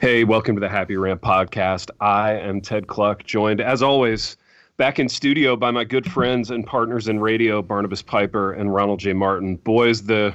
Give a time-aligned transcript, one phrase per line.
[0.00, 1.90] Hey, welcome to the Happy Rant podcast.
[2.00, 4.36] I am Ted Kluck, joined as always
[4.76, 8.98] back in studio by my good friends and partners in radio, Barnabas Piper and Ronald
[8.98, 9.12] J.
[9.12, 9.56] Martin.
[9.56, 10.34] Boys, the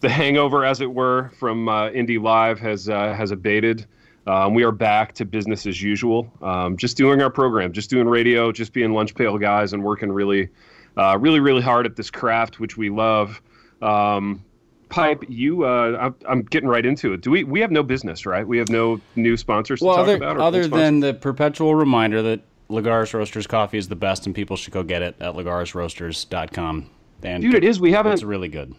[0.00, 3.86] the hangover, as it were, from uh, Indy Live has uh, has abated.
[4.26, 6.32] Um, we are back to business as usual.
[6.40, 10.10] Um, just doing our program, just doing radio, just being lunch pail guys, and working
[10.10, 10.48] really,
[10.96, 13.42] uh, really, really hard at this craft, which we love.
[13.82, 14.44] Um,
[14.88, 17.20] Pipe, you, uh, I'm, I'm, getting right into it.
[17.20, 17.42] Do we?
[17.42, 18.46] We have no business, right?
[18.46, 20.40] We have no new sponsors well, to other, talk about.
[20.40, 24.72] other than the perpetual reminder that Lagares Roasters coffee is the best, and people should
[24.72, 26.90] go get it at lagaresroasters.com.
[27.24, 27.80] And dude, it is.
[27.80, 28.12] We haven't.
[28.12, 28.74] It's really good.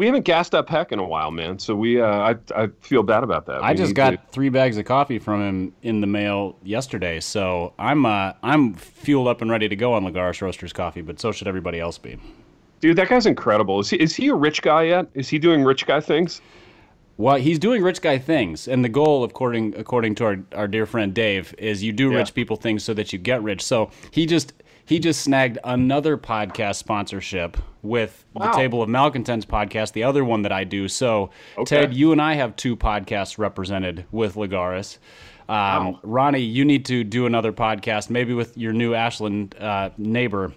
[0.00, 1.58] We haven't gassed up Heck in a while, man.
[1.58, 3.62] So we, uh, I, I feel bad about that.
[3.62, 4.20] I we just got to...
[4.32, 9.28] three bags of coffee from him in the mail yesterday, so I'm, uh, I'm fueled
[9.28, 11.02] up and ready to go on Lagares Roasters coffee.
[11.02, 12.16] But so should everybody else be.
[12.80, 13.78] Dude, that guy's incredible.
[13.78, 15.06] Is he, is he a rich guy yet?
[15.12, 16.40] Is he doing rich guy things?
[17.18, 20.86] Well, he's doing rich guy things, and the goal, according according to our, our dear
[20.86, 22.16] friend Dave, is you do yeah.
[22.16, 23.60] rich people things so that you get rich.
[23.60, 24.54] So he just
[24.90, 28.46] he just snagged another podcast sponsorship with wow.
[28.50, 30.88] the Table of Malcontents podcast, the other one that I do.
[30.88, 31.82] So okay.
[31.82, 34.98] Ted, you and I have two podcasts represented with Lagares.
[35.48, 36.00] Um, wow.
[36.02, 40.52] Ronnie, you need to do another podcast, maybe with your new Ashland uh, neighbor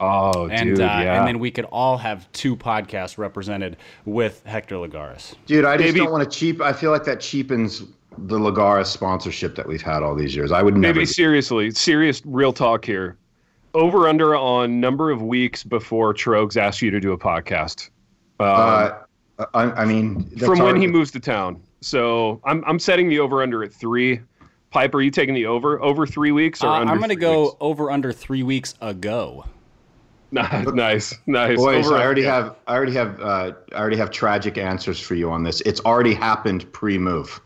[0.00, 1.18] Oh, and, dude, uh, yeah.
[1.18, 5.34] And then we could all have two podcasts represented with Hector Lagares.
[5.46, 6.60] Dude, I just maybe, don't want to cheap.
[6.60, 7.84] I feel like that cheapens
[8.18, 10.52] the Lagares sponsorship that we've had all these years.
[10.52, 10.94] I would never.
[10.94, 13.16] maybe seriously, serious, real talk here.
[13.74, 17.90] Over under on number of weeks before Trogs asks you to do a podcast.
[18.40, 21.62] Um, uh, I, I, mean, from when he moves to town.
[21.80, 24.20] So I'm I'm setting the over under at three.
[24.70, 26.92] Piper, are you taking the over over three weeks or uh, under?
[26.92, 27.56] I'm going to go weeks?
[27.60, 29.44] over under three weeks ago.
[30.32, 31.56] nice, nice.
[31.56, 32.34] Boys, Over, I already yeah.
[32.34, 35.62] have, I already have, uh, I already have tragic answers for you on this.
[35.62, 37.40] It's already happened pre-move.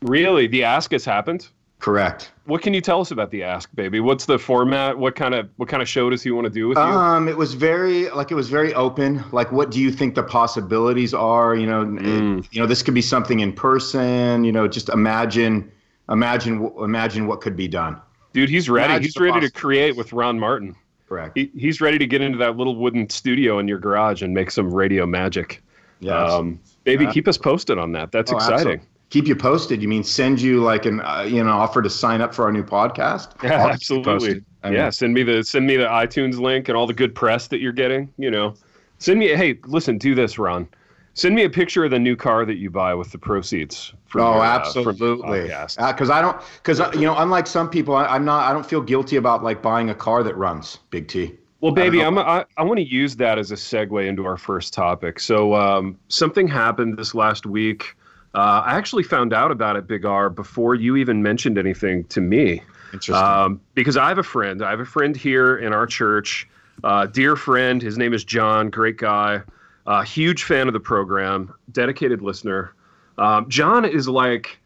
[0.00, 1.48] Really, the ask has happened.
[1.82, 2.30] Correct.
[2.44, 3.98] What can you tell us about the ask, baby?
[3.98, 4.96] What's the format?
[4.96, 6.82] What kind of what kind of show does he want to do with you?
[6.84, 9.24] Um, it was very like it was very open.
[9.32, 11.56] Like, what do you think the possibilities are?
[11.56, 12.38] You know, mm.
[12.38, 14.44] it, you know, this could be something in person.
[14.44, 15.72] You know, just imagine,
[16.08, 18.00] imagine, imagine what could be done.
[18.32, 18.92] Dude, he's ready.
[18.92, 20.76] Imagine he's ready to create with Ron Martin.
[21.08, 21.36] Correct.
[21.36, 24.52] He, he's ready to get into that little wooden studio in your garage and make
[24.52, 25.60] some radio magic.
[25.98, 26.26] Yeah.
[26.26, 27.12] Um, baby, yeah.
[27.12, 28.12] keep us posted on that.
[28.12, 28.54] That's oh, exciting.
[28.54, 28.88] Absolutely.
[29.12, 29.82] Keep you posted.
[29.82, 32.50] You mean send you like an uh, you know offer to sign up for our
[32.50, 33.42] new podcast?
[33.42, 34.42] Yeah, absolutely.
[34.62, 37.14] I mean, yeah, send me the send me the iTunes link and all the good
[37.14, 38.10] press that you're getting.
[38.16, 38.54] You know,
[38.96, 39.28] send me.
[39.28, 40.66] Hey, listen, do this, Ron.
[41.12, 43.92] Send me a picture of the new car that you buy with the proceeds.
[44.06, 45.42] From oh, your, absolutely.
[45.42, 48.48] Because uh, uh, I don't, because uh, you know, unlike some people, I, am not.
[48.48, 50.78] I don't feel guilty about like buying a car that runs.
[50.88, 51.34] Big T.
[51.60, 54.72] Well, baby, I'm, I, I want to use that as a segue into our first
[54.72, 55.20] topic.
[55.20, 57.94] So, um, something happened this last week.
[58.34, 62.20] Uh, I actually found out about it, Big R, before you even mentioned anything to
[62.20, 62.62] me.
[62.92, 63.14] Interesting.
[63.14, 64.62] Um, because I have a friend.
[64.62, 66.48] I have a friend here in our church,
[66.84, 67.82] uh, dear friend.
[67.82, 68.70] His name is John.
[68.70, 69.42] Great guy.
[69.86, 72.74] Uh, huge fan of the program, dedicated listener.
[73.18, 74.58] Um, John is like,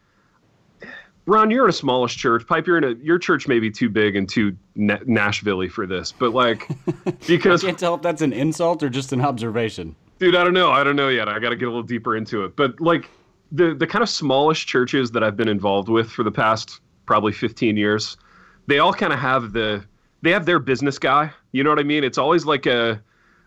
[1.25, 2.45] Ron, you're in a smallish church.
[2.47, 5.85] Pipe, you're in a your church may be too big and too na- Nashville for
[5.85, 6.69] this, but like,
[7.27, 9.95] because I can't tell if that's an insult or just an observation.
[10.19, 10.71] Dude, I don't know.
[10.71, 11.27] I don't know yet.
[11.27, 12.55] I got to get a little deeper into it.
[12.55, 13.09] But like,
[13.51, 17.31] the the kind of smallish churches that I've been involved with for the past probably
[17.31, 18.17] 15 years,
[18.67, 19.83] they all kind of have the
[20.21, 21.31] they have their business guy.
[21.51, 22.03] You know what I mean?
[22.03, 23.01] It's always like a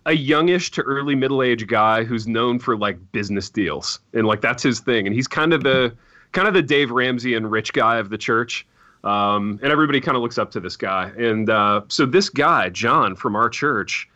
[0.06, 4.40] a youngish to early middle age guy who's known for like business deals and like
[4.40, 5.94] that's his thing and he's kind of the
[6.32, 8.66] kind of the Dave Ramsey and rich guy of the church
[9.04, 12.70] um, and everybody kind of looks up to this guy and uh, so this guy
[12.70, 14.08] John from our church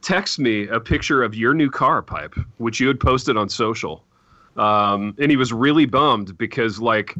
[0.00, 4.04] texts me a picture of your new car pipe which you had posted on social
[4.56, 7.14] um, and he was really bummed because like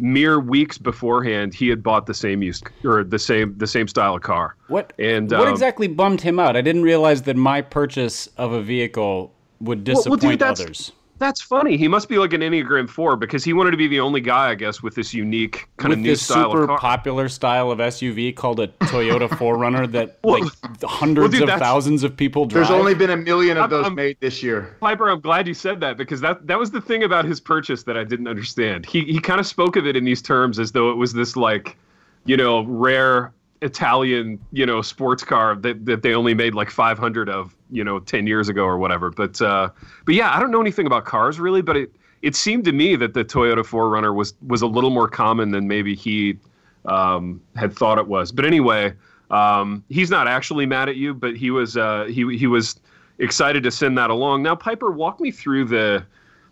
[0.00, 4.16] mere weeks beforehand he had bought the same use or the same the same style
[4.16, 4.56] of car.
[4.68, 6.56] What and what um, exactly bummed him out?
[6.56, 10.92] I didn't realize that my purchase of a vehicle would disappoint well, well, dude, others.
[11.22, 11.76] That's funny.
[11.76, 14.50] He must be like an Enneagram Four because he wanted to be the only guy,
[14.50, 16.78] I guess, with this unique kind with of new style super of car.
[16.78, 20.52] popular style of SUV called a Toyota 4Runner that well, like
[20.82, 22.66] hundreds well, dude, of thousands of people drive.
[22.66, 24.76] There's only been a million of those I'm, made this year.
[24.80, 27.84] Piper, I'm glad you said that because that that was the thing about his purchase
[27.84, 28.84] that I didn't understand.
[28.84, 31.36] He he kind of spoke of it in these terms as though it was this
[31.36, 31.76] like,
[32.24, 37.28] you know, rare Italian, you know, sports car that, that they only made like 500
[37.28, 39.10] of, you know, 10 years ago or whatever.
[39.10, 39.70] But uh,
[40.04, 42.96] but yeah, I don't know anything about cars really, but it it seemed to me
[42.96, 46.38] that the Toyota 4Runner was was a little more common than maybe he
[46.84, 48.32] um, had thought it was.
[48.32, 48.94] But anyway,
[49.30, 52.80] um, he's not actually mad at you, but he was uh, he he was
[53.18, 54.42] excited to send that along.
[54.42, 56.04] Now, Piper, walk me through the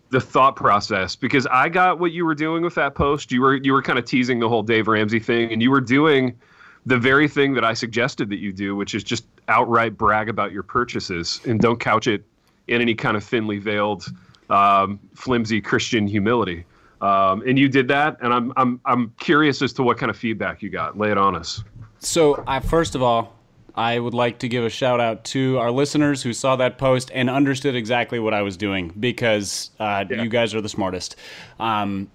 [0.09, 3.31] the thought process because I got what you were doing with that post.
[3.31, 5.81] You were you were kind of teasing the whole Dave Ramsey thing, and you were
[5.81, 6.37] doing
[6.85, 10.51] the very thing that I suggested that you do, which is just outright brag about
[10.51, 12.23] your purchases and don't couch it
[12.67, 14.05] in any kind of thinly veiled,
[14.49, 16.65] um, flimsy Christian humility.
[17.01, 20.17] Um, and you did that, and I'm I'm I'm curious as to what kind of
[20.17, 20.97] feedback you got.
[20.97, 21.63] Lay it on us.
[21.97, 23.35] So, I first of all,
[23.75, 27.09] I would like to give a shout out to our listeners who saw that post
[27.13, 30.21] and understood exactly what I was doing because uh, yeah.
[30.21, 31.15] you guys are the smartest.
[31.59, 32.11] Um,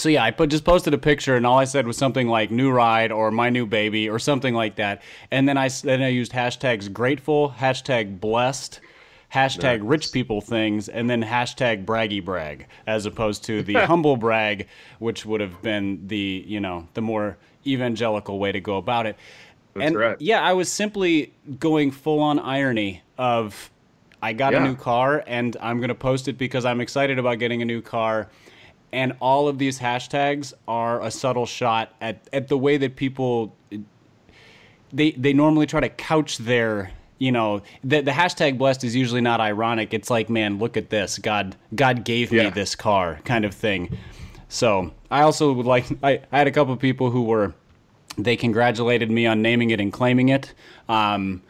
[0.00, 2.50] so yeah, I put, just posted a picture and all I said was something like
[2.50, 6.08] "new ride" or "my new baby" or something like that, and then I then I
[6.08, 8.80] used hashtags grateful, hashtag blessed,
[9.32, 9.88] hashtag nice.
[9.88, 14.66] rich people things, and then hashtag braggy brag, as opposed to the humble brag,
[14.98, 17.36] which would have been the you know the more
[17.66, 19.16] evangelical way to go about it.
[19.74, 20.16] That's and right.
[20.20, 23.70] yeah, I was simply going full on irony of
[24.22, 24.62] I got yeah.
[24.62, 27.64] a new car and I'm going to post it because I'm excited about getting a
[27.64, 28.28] new car.
[28.92, 33.54] And all of these hashtags are a subtle shot at, at the way that people
[34.92, 39.20] they they normally try to couch their you know the the hashtag blessed is usually
[39.20, 39.94] not ironic.
[39.94, 41.18] It's like, man, look at this.
[41.18, 42.44] God God gave yeah.
[42.44, 43.96] me this car kind of thing.
[44.48, 47.54] So I also would like I, I had a couple of people who were
[48.18, 50.52] they congratulated me on naming it and claiming it.
[50.88, 51.42] Um,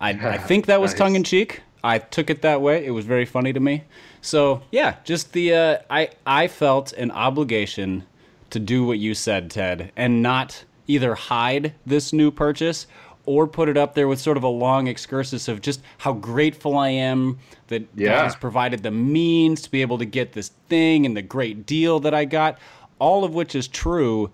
[0.00, 0.98] I, I, think that was nice.
[0.98, 1.62] tongue in cheek.
[1.84, 2.84] I took it that way.
[2.84, 3.84] It was very funny to me.
[4.20, 8.04] So yeah, just the uh, I I felt an obligation
[8.50, 12.86] to do what you said, Ted, and not either hide this new purchase
[13.26, 16.78] or put it up there with sort of a long excursus of just how grateful
[16.78, 18.22] I am that yeah.
[18.22, 22.00] Has provided the means to be able to get this thing and the great deal
[22.00, 22.58] that I got.
[22.98, 24.30] All of which is true,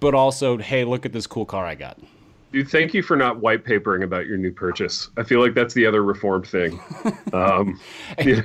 [0.00, 1.98] but also, hey, look at this cool car I got.
[2.54, 5.08] Dude, thank you for not white papering about your new purchase.
[5.16, 6.80] I feel like that's the other reformed thing.
[7.32, 7.80] Um,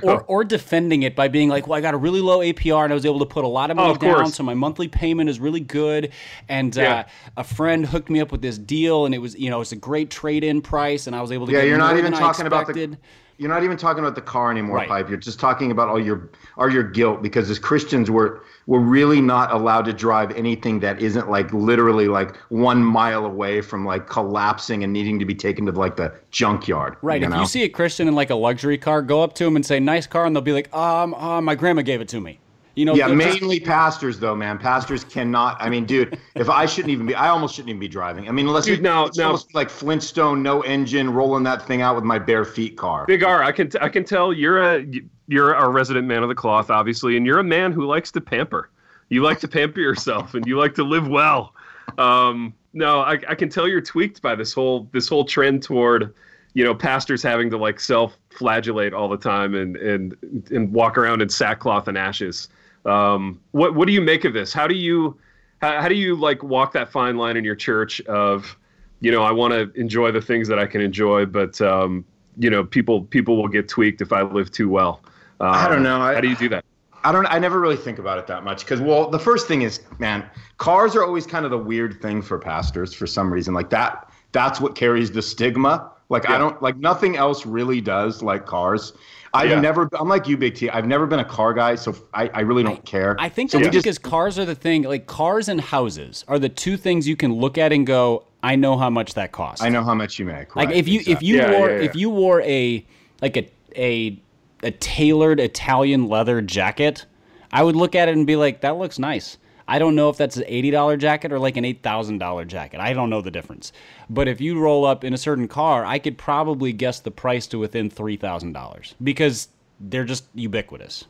[0.02, 2.92] or, or defending it by being like, well, I got a really low APR and
[2.92, 4.34] I was able to put a lot of money oh, of down, course.
[4.34, 6.12] so my monthly payment is really good.
[6.48, 6.94] And uh, yeah.
[6.96, 7.04] uh,
[7.36, 9.76] a friend hooked me up with this deal, and it was, you know, it's a
[9.76, 11.52] great trade-in price, and I was able to.
[11.52, 12.96] Get" Yeah, you're not even talking about the
[13.40, 14.88] you're not even talking about the car anymore, right.
[14.88, 15.08] Pipe.
[15.08, 16.28] You're just talking about all your
[16.58, 21.00] all your guilt because as Christians we're we're really not allowed to drive anything that
[21.00, 25.64] isn't like literally like one mile away from like collapsing and needing to be taken
[25.64, 26.98] to like the junkyard.
[27.00, 27.22] Right.
[27.22, 27.40] You if know?
[27.40, 29.80] you see a Christian in like a luxury car, go up to him and say,
[29.80, 32.40] "Nice car," and they'll be like, "Um, uh, my grandma gave it to me."
[32.80, 33.68] You know, yeah, mainly just...
[33.68, 34.56] pastors though, man.
[34.56, 35.58] Pastors cannot.
[35.60, 38.26] I mean, dude, if I shouldn't even be, I almost shouldn't even be driving.
[38.26, 41.82] I mean, unless dude, now, it's now, almost like Flintstone, no engine, rolling that thing
[41.82, 43.04] out with my bare feet car.
[43.04, 44.86] Big R, I can t- I can tell you're a
[45.28, 48.20] you're a resident man of the cloth, obviously, and you're a man who likes to
[48.22, 48.70] pamper.
[49.10, 51.54] You like to pamper yourself, and you like to live well.
[51.98, 56.14] Um, no, I, I can tell you're tweaked by this whole this whole trend toward
[56.54, 60.16] you know pastors having to like self-flagellate all the time and and
[60.50, 62.48] and walk around in sackcloth and ashes
[62.84, 64.52] um, what what do you make of this?
[64.52, 65.18] How do you
[65.60, 68.56] how, how do you like walk that fine line in your church of
[69.00, 72.04] you know I want to enjoy the things that I can enjoy, but um,
[72.38, 75.02] you know people people will get tweaked if I live too well.
[75.40, 76.00] I don't know.
[76.00, 76.64] how do you do that?
[77.02, 77.26] I don't.
[77.26, 80.28] I never really think about it that much because, well, the first thing is, man,
[80.58, 83.54] cars are always kind of the weird thing for pastors for some reason.
[83.54, 84.06] Like that.
[84.32, 85.90] That's what carries the stigma.
[86.08, 86.34] Like yeah.
[86.34, 88.92] I don't like nothing else really does like cars.
[89.32, 89.60] I've yeah.
[89.60, 89.88] never.
[89.92, 90.68] I'm like you, Big T.
[90.70, 93.16] I've never been a car guy, so I, I really don't care.
[93.18, 94.82] I think so that's because cars are the thing.
[94.82, 98.56] Like cars and houses are the two things you can look at and go, I
[98.56, 99.62] know how much that costs.
[99.62, 100.56] I know how much you make.
[100.56, 101.12] Right, like if you exactly.
[101.12, 102.84] if you yeah, wore yeah, if you wore a
[103.22, 104.20] like a a
[104.62, 107.06] a tailored Italian leather jacket,
[107.52, 109.38] I would look at it and be like, that looks nice.
[109.70, 112.80] I don't know if that's an $80 jacket or like an $8,000 jacket.
[112.80, 113.72] I don't know the difference.
[114.10, 117.46] But if you roll up in a certain car, I could probably guess the price
[117.48, 119.46] to within $3,000 because
[119.78, 121.04] they're just ubiquitous.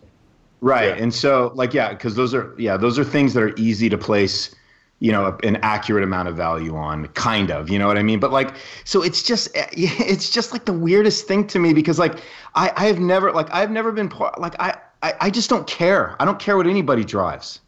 [0.61, 0.95] Right.
[0.95, 1.03] Yeah.
[1.03, 3.97] And so like yeah, cuz those are yeah, those are things that are easy to
[3.97, 4.55] place
[4.99, 8.21] you know an accurate amount of value on kind of you know what i mean
[8.21, 11.99] but like so it's just eh, it's just like the weirdest thing to me because
[11.99, 12.19] like
[12.55, 16.27] i i've never like i've never been like i i, I just don't care i
[16.27, 17.61] don't care what anybody drives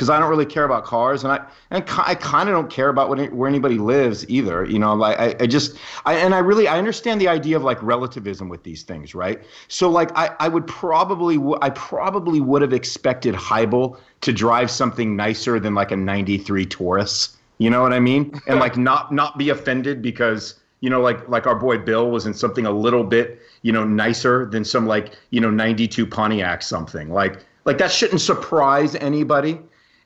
[0.00, 2.88] because I don't really care about cars, and I and I kind of don't care
[2.88, 4.64] about what, where anybody lives either.
[4.64, 5.76] You know, like I, I just
[6.06, 9.42] I and I really I understand the idea of like relativism with these things, right?
[9.68, 15.16] So like I I would probably I probably would have expected Heibel to drive something
[15.16, 17.36] nicer than like a '93 Taurus.
[17.58, 18.40] You know what I mean?
[18.46, 22.24] And like not not be offended because you know like like our boy Bill was
[22.24, 26.62] in something a little bit you know nicer than some like you know 92 Pontiac
[26.62, 29.60] something like like that shouldn't surprise anybody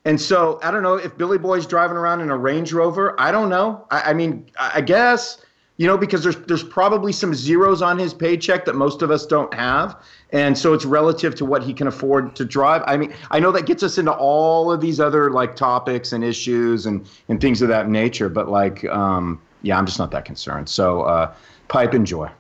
[0.04, 3.18] And so I don't know if Billy Boy's driving around in a Range Rover.
[3.18, 3.87] I don't know.
[3.90, 5.38] I, I mean, I, I guess
[5.76, 9.26] you know because there's there's probably some zeros on his paycheck that most of us
[9.26, 9.96] don't have,
[10.30, 12.82] and so it's relative to what he can afford to drive.
[12.87, 16.23] I mean, I know that gets us into all of these other like topics and
[16.23, 20.25] issues and and things of that nature, but like, um, yeah, I'm just not that
[20.25, 20.68] concerned.
[20.68, 21.34] So, uh,
[21.68, 22.30] pipe enjoy.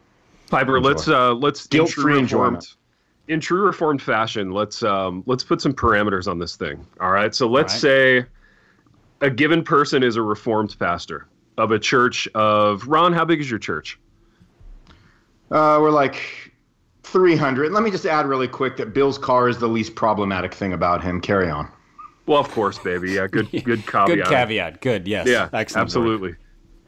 [0.50, 0.88] Piper, Enjoy.
[0.88, 2.74] let's uh, let's in Guilt-free true enjoyment.
[3.26, 4.52] Reformed in true reformed fashion.
[4.52, 6.86] Let's um, let's put some parameters on this thing.
[7.00, 7.34] All right.
[7.34, 7.80] So let's right.
[7.80, 8.26] say
[9.20, 11.26] a given person is a reformed pastor
[11.56, 13.12] of a church of Ron.
[13.12, 13.98] How big is your church?
[15.50, 16.52] Uh, we're like
[17.04, 17.72] 300.
[17.72, 21.02] Let me just add really quick that Bill's car is the least problematic thing about
[21.02, 21.20] him.
[21.20, 21.70] Carry on.
[22.26, 23.12] Well, of course, baby.
[23.12, 24.06] Yeah, good good caveat.
[24.06, 24.80] Good caveat.
[24.80, 25.06] Good.
[25.06, 25.26] Yes.
[25.26, 25.56] Yeah, Excellent.
[25.56, 25.76] work.
[25.76, 26.34] absolutely.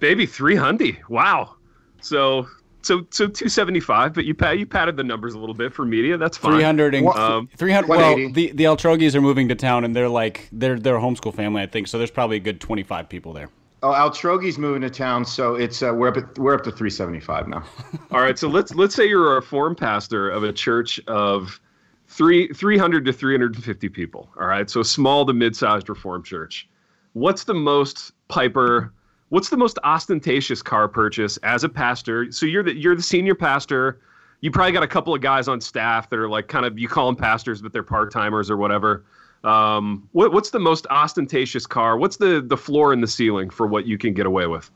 [0.01, 0.99] Baby, three hundred.
[1.09, 1.57] Wow.
[2.01, 2.47] So
[2.87, 5.73] so so two seventy five, but you pat you patted the numbers a little bit
[5.73, 6.17] for media.
[6.17, 6.53] That's fine.
[6.53, 10.49] 300 and Um, 300 well the the Altrogis are moving to town and they're like
[10.53, 13.51] they're they're a homeschool family I think so there's probably a good 25 people there.
[13.83, 17.49] Oh, Altrogi's moving to town, so it's uh, we're up at we're up to 375
[17.49, 17.63] now.
[18.11, 21.61] All right, so let's let's say you're a reformed pastor of a church of
[22.09, 24.31] three three hundred to three hundred and fifty people.
[24.41, 26.69] All right, so small to mid-sized reformed church.
[27.13, 28.93] What's the most Piper?
[29.29, 32.31] What's the most ostentatious car purchase as a pastor?
[32.31, 34.01] So you're the you're the senior pastor.
[34.41, 36.89] You probably got a couple of guys on staff that are like kind of you
[36.89, 39.05] call them pastors, but they're part timers or whatever.
[39.43, 41.97] Um, what, what's the most ostentatious car?
[41.97, 44.71] What's the the floor and the ceiling for what you can get away with?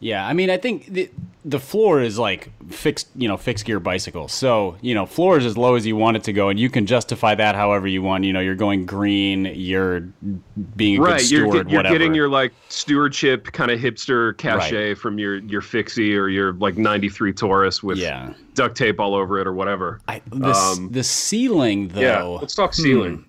[0.00, 1.10] Yeah, I mean, I think the
[1.44, 4.28] the floor is like fixed, you know, fixed gear bicycle.
[4.28, 6.70] So you know, floor is as low as you want it to go, and you
[6.70, 8.24] can justify that however you want.
[8.24, 10.00] You know, you're going green, you're
[10.76, 14.36] being a right good you're, steward, get- you're getting your like stewardship kind of hipster
[14.38, 18.32] cachet from your your fixie or your like 93 taurus with yeah.
[18.54, 22.34] duct tape all over it or whatever I, the Um, the ceiling yeah though.
[22.36, 23.24] let's talk ceiling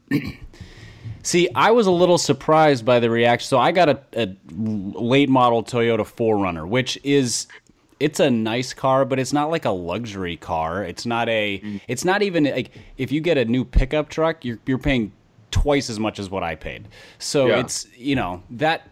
[1.23, 3.47] See, I was a little surprised by the reaction.
[3.47, 7.47] So I got a, a late model Toyota 4Runner, which is
[7.99, 10.83] it's a nice car, but it's not like a luxury car.
[10.83, 14.59] It's not a it's not even like if you get a new pickup truck, you're
[14.65, 15.11] you're paying
[15.51, 16.87] twice as much as what I paid.
[17.19, 17.59] So Yeah.
[17.59, 18.89] it's you know, that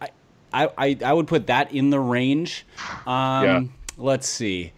[0.00, 0.08] I,
[0.52, 2.66] I I I would put that in the range.
[3.06, 3.60] Um Yeah.
[3.96, 4.72] let's see.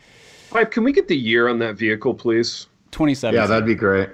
[0.50, 3.40] pipe can we get the year on that vehicle please 2017.
[3.40, 4.10] Yeah, that'd be great.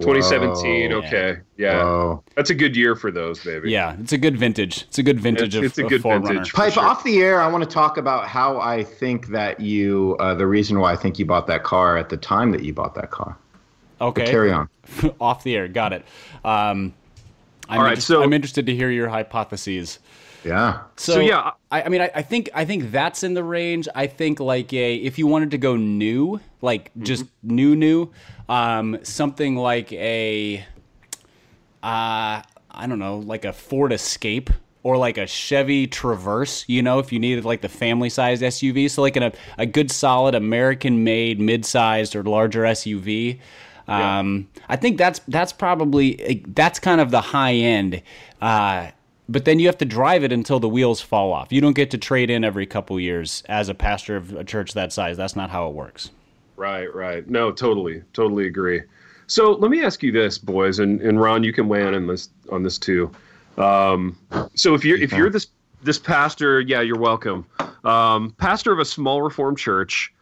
[0.00, 0.98] 2017 Whoa.
[0.98, 2.24] okay yeah Whoa.
[2.34, 4.82] that's a good year for those baby Yeah, it's a good vintage.
[4.82, 6.26] It's a good vintage It's- of it's a of good 4Runner.
[6.28, 6.52] vintage.
[6.52, 6.82] Pipe sure.
[6.84, 7.40] off the air.
[7.40, 10.96] I want to talk about how I think that you, uh, the reason why I
[10.96, 13.36] think you bought that car at the time that you bought that car.
[14.00, 14.26] Okay.
[14.26, 14.68] Carry on.
[15.20, 15.68] off the air.
[15.68, 16.04] Got it.
[16.44, 16.92] Um,
[17.68, 20.00] I'm, All right, interest- so- I'm interested to hear your hypotheses.
[20.44, 20.82] Yeah.
[20.96, 23.88] So, So, yeah, I, I mean, I, I think I think that's in the range.
[23.94, 28.10] I think like a if you wanted to go new, like just new new,
[28.48, 30.58] um, something like a,
[31.82, 34.50] uh, I don't know, like a Ford Escape
[34.82, 36.64] or like a Chevy Traverse.
[36.68, 39.66] You know, if you needed like the family sized SUV, so like in a a
[39.66, 43.40] good solid American made mid sized or larger SUV.
[43.86, 48.02] Um, I think that's that's probably that's kind of the high end.
[48.40, 48.90] Uh,
[49.28, 51.52] but then you have to drive it until the wheels fall off.
[51.52, 54.74] You don't get to trade in every couple years as a pastor of a church
[54.74, 55.16] that size.
[55.16, 56.10] That's not how it works.
[56.56, 57.28] Right, right.
[57.28, 58.82] No, totally, totally agree.
[59.26, 62.06] So let me ask you this, boys, and, and Ron, you can weigh in on
[62.06, 63.10] this on this too.
[63.56, 64.18] Um,
[64.54, 65.48] so if you're if you're this
[65.82, 67.46] this pastor, yeah, you're welcome.
[67.84, 70.12] Um, pastor of a small Reformed church,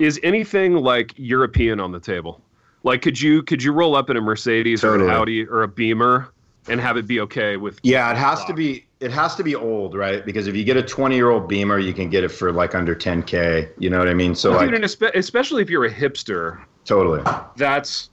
[0.00, 2.40] is anything like European on the table?
[2.82, 5.68] Like, could you could you roll up in a Mercedes or an Audi or a
[5.68, 6.32] Beamer
[6.68, 7.78] and have it be okay with?
[7.82, 8.84] Yeah, it has to be.
[9.00, 10.24] It has to be old, right?
[10.24, 12.74] Because if you get a 20 year old Beamer, you can get it for like
[12.74, 13.68] under 10k.
[13.78, 14.34] You know what I mean?
[14.34, 17.22] So Dude, like, espe- especially if you're a hipster, totally.
[17.56, 18.08] that's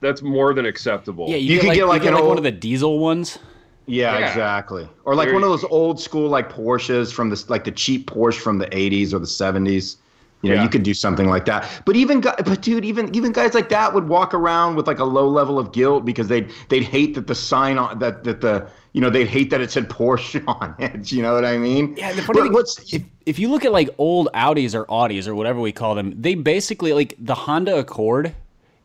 [0.00, 1.28] that's more than acceptable.
[1.28, 2.52] Yeah, you, You get could like, get, like, you get an like one of the
[2.52, 3.38] diesel ones.
[3.86, 4.28] Yeah, Yeah.
[4.28, 4.88] exactly.
[5.04, 8.10] Or like There one of those old school like Porsches from the like the cheap
[8.10, 9.96] Porsche from the 80s or the 70s.
[10.44, 10.62] You know, Yeah.
[10.62, 11.68] you could do something like that.
[11.86, 15.04] But even but dude, even even guys like that would walk around with like a
[15.04, 18.66] low level of guilt because they'd they'd hate that the sign on that that the
[18.92, 21.10] you know they'd hate that it said Porsche on it.
[21.10, 21.96] You know what I mean?
[21.96, 24.84] Yeah, the funny But thing, what's if, if you look at like old Audis or
[24.86, 28.34] Audis or whatever we call them, they basically like the Honda Accord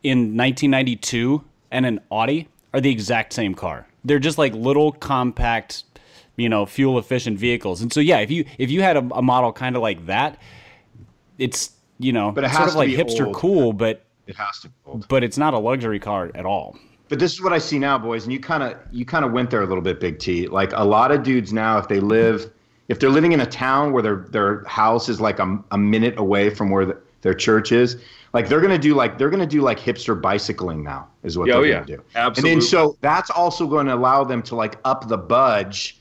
[0.02, 3.86] in 1992 and an Audi are the exact same car.
[4.04, 5.84] They're just like little compact,
[6.36, 7.82] you know, fuel efficient vehicles.
[7.82, 10.38] And so yeah, if you if you had a, a model kind of like that,
[11.40, 13.34] it's you know But it sort has of like hipster old.
[13.34, 15.08] cool, but it has to be old.
[15.08, 16.76] but it's not a luxury car at all.
[17.08, 19.32] But this is what I see now, boys, and you kind of you kind of
[19.32, 20.46] went there a little bit, Big T.
[20.46, 22.50] Like a lot of dudes now, if they live,
[22.88, 26.16] if they're living in a town where their their house is like a, a minute
[26.18, 27.96] away from where the, their church is.
[28.32, 31.54] Like they're gonna do like they're gonna do like hipster bicycling now is what Oh,
[31.62, 31.74] they're yeah.
[31.80, 32.02] gonna do.
[32.14, 32.52] Absolutely.
[32.52, 35.98] And then so that's also going to allow them to like up the budge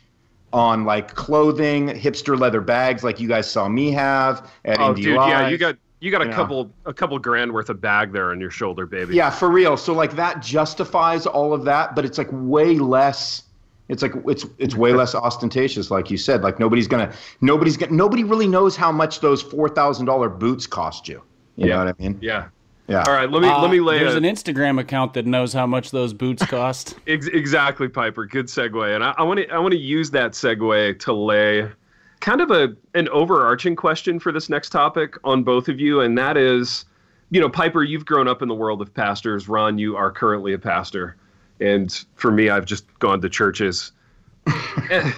[0.52, 5.04] on like clothing, hipster leather bags like you guys saw me have at Oh, Indie
[5.04, 6.34] dude, yeah, you got you got a Yeah.
[6.36, 9.16] couple a couple grand worth of bag there on your shoulder, baby.
[9.16, 9.76] Yeah, for real.
[9.78, 13.44] So like that justifies all of that, but it's like way less.
[13.90, 16.42] It's like it's it's way less ostentatious, like you said.
[16.42, 20.66] Like nobody's gonna nobody's gonna nobody really knows how much those four thousand dollar boots
[20.68, 21.22] cost you.
[21.56, 21.78] You Yeah.
[21.78, 22.18] know what I mean?
[22.22, 22.48] Yeah.
[22.90, 23.04] Yeah.
[23.06, 25.54] All right, let me Uh, let me lay There's a, an Instagram account that knows
[25.54, 26.96] how much those boots cost.
[27.08, 28.26] Ex- exactly, Piper.
[28.26, 31.70] Good segue, and I want to I want to use that segue to lay
[32.20, 36.18] kind of a an overarching question for this next topic on both of you, and
[36.18, 36.86] that is,
[37.30, 39.48] you know, Piper, you've grown up in the world of pastors.
[39.48, 41.16] Ron, you are currently a pastor,
[41.60, 43.92] and for me, I've just gone to churches.
[44.90, 45.12] Eh,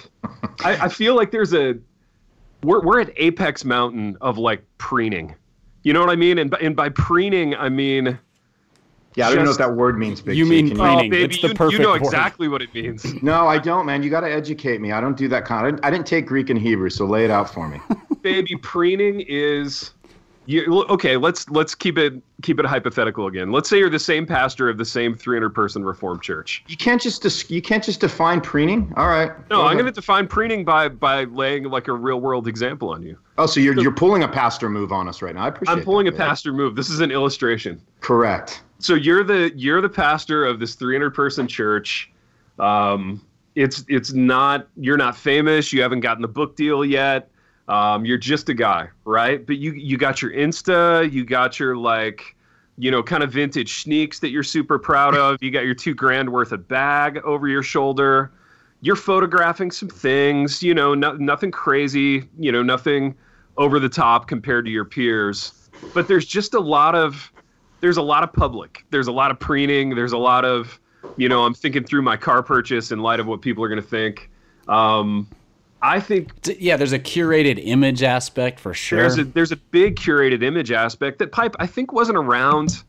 [0.64, 1.76] I, I feel like there's a
[2.62, 5.34] we're we're at apex mountain of like preening.
[5.82, 6.38] You know what I mean?
[6.38, 8.18] And by, and by preening, I mean.
[9.14, 10.50] Yeah, I don't know Just- what that word means, Big You T.
[10.50, 12.02] mean Can pre- Oh, Preening, baby, it's the you, perfect you know word.
[12.02, 13.04] exactly what it means.
[13.22, 14.02] No, I don't, man.
[14.02, 14.92] You got to educate me.
[14.92, 15.66] I don't do that kind.
[15.74, 17.78] Of, I didn't take Greek and Hebrew, so lay it out for me.
[18.22, 19.90] baby preening is
[20.46, 24.26] you okay let's let's keep it keep it hypothetical again let's say you're the same
[24.26, 28.00] pastor of the same 300 person reformed church You can't just dis- you can't just
[28.00, 28.92] define preening.
[28.96, 29.30] All right.
[29.50, 32.90] no Go i'm going to define preening by by laying like a real world example
[32.90, 35.44] on you Oh, so you're you're pulling a pastor move on us right now.
[35.44, 35.74] I appreciate.
[35.74, 35.78] It.
[35.78, 36.28] I'm pulling a that, man.
[36.28, 38.62] pastor move this is an illustration Correct.
[38.78, 42.10] so you're the you're the pastor of this 300 person church
[42.58, 47.28] um it's it's not you're not famous you haven't gotten the book deal yet
[47.72, 51.76] um you're just a guy right but you you got your insta you got your
[51.76, 52.36] like
[52.76, 55.94] you know kind of vintage sneaks that you're super proud of you got your two
[55.94, 58.32] grand worth of bag over your shoulder
[58.80, 63.14] you're photographing some things you know no, nothing crazy you know nothing
[63.56, 67.32] over the top compared to your peers but there's just a lot of
[67.82, 68.86] there's a lot of public.
[68.90, 69.94] There's a lot of preening.
[69.94, 70.80] There's a lot of,
[71.16, 73.82] you know, I'm thinking through my car purchase in light of what people are going
[73.82, 74.30] to think.
[74.68, 75.28] Um,
[75.82, 79.00] I think Yeah, there's a curated image aspect for sure.
[79.00, 82.82] there's a there's a big curated image aspect that pipe I think wasn't around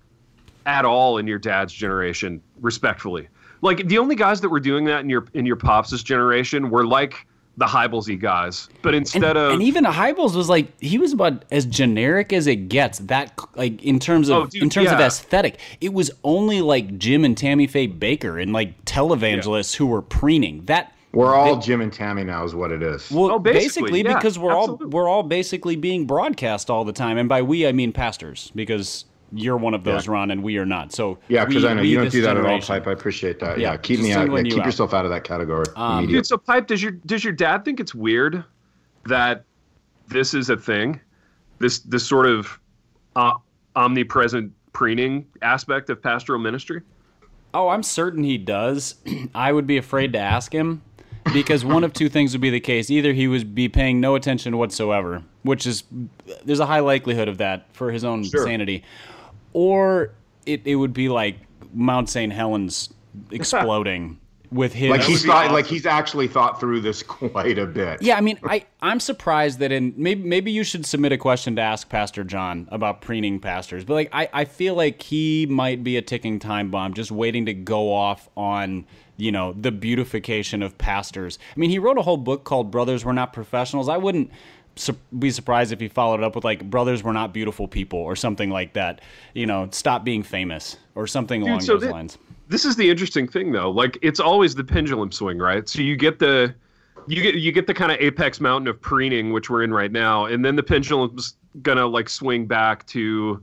[0.65, 2.41] at all in your dad's generation.
[2.61, 3.27] Respectfully,
[3.61, 6.85] like the only guys that were doing that in your in your pops' generation were
[6.85, 7.25] like
[7.57, 11.45] the Hybelsy guys, but instead and, of and even Hybels was like he was about
[11.51, 12.99] as generic as it gets.
[12.99, 16.97] That like in terms of Oh, dude, in terms of aesthetic, it was only like
[16.97, 20.65] Jim and Tammy Faye Bakker and like televangelists who were preening.
[20.65, 23.11] That We're all Jim and Tammy now, is what it is.
[23.11, 24.85] well, Oh, basically, basically, yeah, because we're absolutely.
[24.85, 28.51] all we're all basically being broadcast all the time, and by we I mean pastors
[28.55, 30.13] because you're one of those, Yeah.
[30.13, 30.91] Ron, and we are not.
[30.91, 32.87] So yeah, because I know you don't do that at all, Pipe.
[32.87, 33.59] I appreciate that.
[33.59, 34.27] Yeah, Yeah, keep me out.
[34.31, 34.65] Yeah, you keep out.
[34.65, 35.65] yourself out of that category.
[35.75, 36.07] Um.
[36.07, 38.43] Dude, so pipe, does your does your dad think it's weird
[39.05, 39.43] that
[40.07, 40.99] this is a thing?
[41.59, 42.59] This this sort of
[43.15, 43.33] uh,
[43.75, 46.81] omnipresent preening aspect of pastoral ministry?
[47.53, 48.95] Oh, I'm certain he does.
[49.35, 50.81] I would be afraid to ask him
[51.31, 52.89] because one of two things would be the case.
[52.89, 55.83] Either he would be paying no attention whatsoever, which is
[56.43, 58.45] there's a high likelihood of that for his own Sure.
[58.45, 58.83] sanity,
[59.53, 60.11] or
[60.45, 61.37] it, it would be like
[61.73, 62.33] Mount St.
[62.33, 62.89] Helens
[63.31, 64.19] exploding
[64.53, 65.53] with his like he's thought, awesome.
[65.53, 68.01] like he's actually thought through this quite a bit.
[68.01, 71.55] Yeah, I mean, I I'm surprised that in maybe maybe you should submit a question
[71.55, 75.83] to ask Pastor John about preening pastors, but like I I feel like he might
[75.83, 78.85] be a ticking time bomb, just waiting to go off on
[79.17, 81.39] you know the beautification of pastors.
[81.55, 83.89] I mean, he wrote a whole book called Brothers We're Not Professionals.
[83.89, 84.31] I wouldn't
[84.75, 88.15] su- be surprised if he followed up with like Brothers We're Not Beautiful People or
[88.15, 89.01] something like that.
[89.33, 92.17] You know, stop being famous or something along so those thi- lines.
[92.53, 93.71] This is the interesting thing though.
[93.71, 95.67] Like it's always the pendulum swing, right?
[95.67, 96.53] So you get the
[97.07, 99.91] you get you get the kind of apex mountain of preening which we're in right
[99.91, 103.41] now, and then the pendulum's gonna like swing back to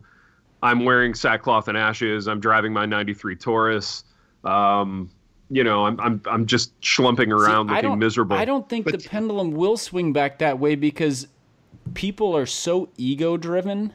[0.62, 4.04] I'm wearing sackcloth and ashes, I'm driving my 93 Taurus.
[4.44, 5.10] Um,
[5.50, 8.36] you know, I'm I'm I'm just schlumping around See, looking don't, miserable.
[8.36, 11.26] I don't think the pendulum will swing back that way because
[11.94, 13.92] people are so ego driven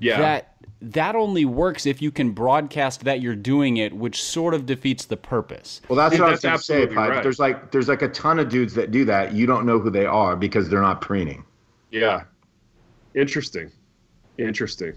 [0.00, 0.18] yeah.
[0.18, 4.64] that that only works if you can broadcast that you're doing it, which sort of
[4.64, 5.80] defeats the purpose.
[5.88, 7.10] Well, that's Dude, what I was that's going to say, absolutely Pipe.
[7.10, 7.22] right.
[7.22, 9.32] There's like there's like a ton of dudes that do that.
[9.32, 11.44] You don't know who they are because they're not preening.
[11.90, 12.24] Yeah.
[13.14, 13.72] Interesting.
[14.38, 14.94] Interesting.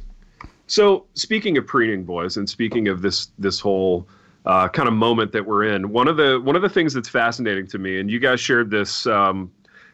[0.67, 4.07] So speaking of preening boys and speaking of this this whole
[4.45, 7.09] uh, kind of moment that we're in, one of the one of the things that's
[7.09, 9.51] fascinating to me, and you guys shared this um,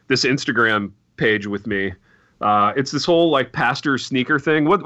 [0.08, 1.94] this Instagram page with me.
[2.42, 4.66] Uh, it's this whole like pastor sneaker thing.
[4.66, 4.82] What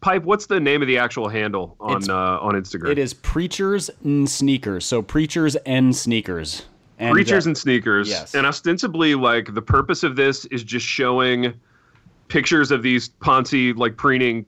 [0.00, 0.24] pipe?
[0.24, 2.90] What's the name of the actual handle on uh, on Instagram?
[2.90, 4.84] It is preachers and sneakers.
[4.84, 6.62] So preachers and sneakers.
[6.98, 8.08] And, Preachers uh, and sneakers.
[8.08, 8.34] yes.
[8.34, 11.52] And ostensibly, like the purpose of this is just showing
[12.28, 14.46] pictures of these Ponzi like preening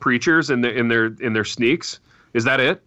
[0.00, 2.00] preachers in the in their in their sneaks.
[2.34, 2.82] Is that it?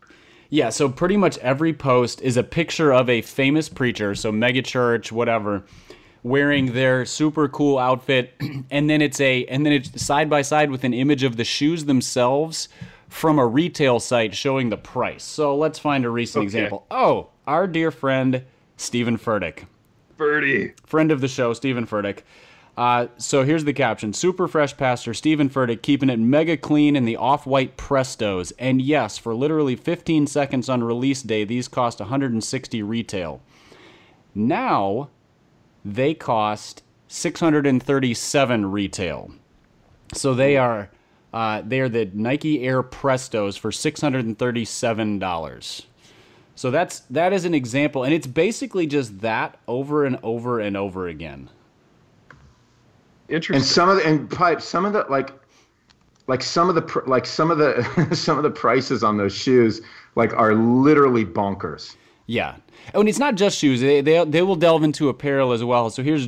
[0.50, 5.12] Yeah, so pretty much every post is a picture of a famous preacher, so megachurch,
[5.12, 5.64] whatever,
[6.24, 8.34] wearing their super cool outfit,
[8.72, 11.44] and then it's a and then it's side by side with an image of the
[11.44, 12.70] shoes themselves
[13.10, 15.24] from a retail site showing the price.
[15.24, 16.46] So let's find a recent Okay.
[16.46, 16.86] example.
[16.90, 18.44] Oh, our dear friend
[18.78, 19.66] Steven Furtick,
[20.18, 20.74] Birdie.
[20.86, 22.20] friend of the show, Steven Furtick.
[22.76, 27.06] Uh, so here's the caption: Super fresh pastor Steven Furtick keeping it mega clean in
[27.06, 32.82] the off-white Prestos, and yes, for literally 15 seconds on release day, these cost 160
[32.82, 33.42] retail.
[34.34, 35.10] Now,
[35.86, 39.32] they cost 637 retail.
[40.14, 40.90] So they are
[41.34, 45.88] uh, they are the Nike Air Prestos for 637 dollars.
[46.56, 50.78] So that's that is an example, and it's basically just that over and over and
[50.78, 51.50] over again.
[53.30, 53.56] Interesting.
[53.56, 55.32] and some of the and pipe some of the like
[56.28, 59.82] like some of the like some of the some of the prices on those shoes
[60.16, 62.56] like are literally bonkers Yeah.
[62.94, 63.82] Oh, and it's not just shoes.
[63.82, 65.90] They, they, they will delve into apparel as well.
[65.90, 66.28] So here's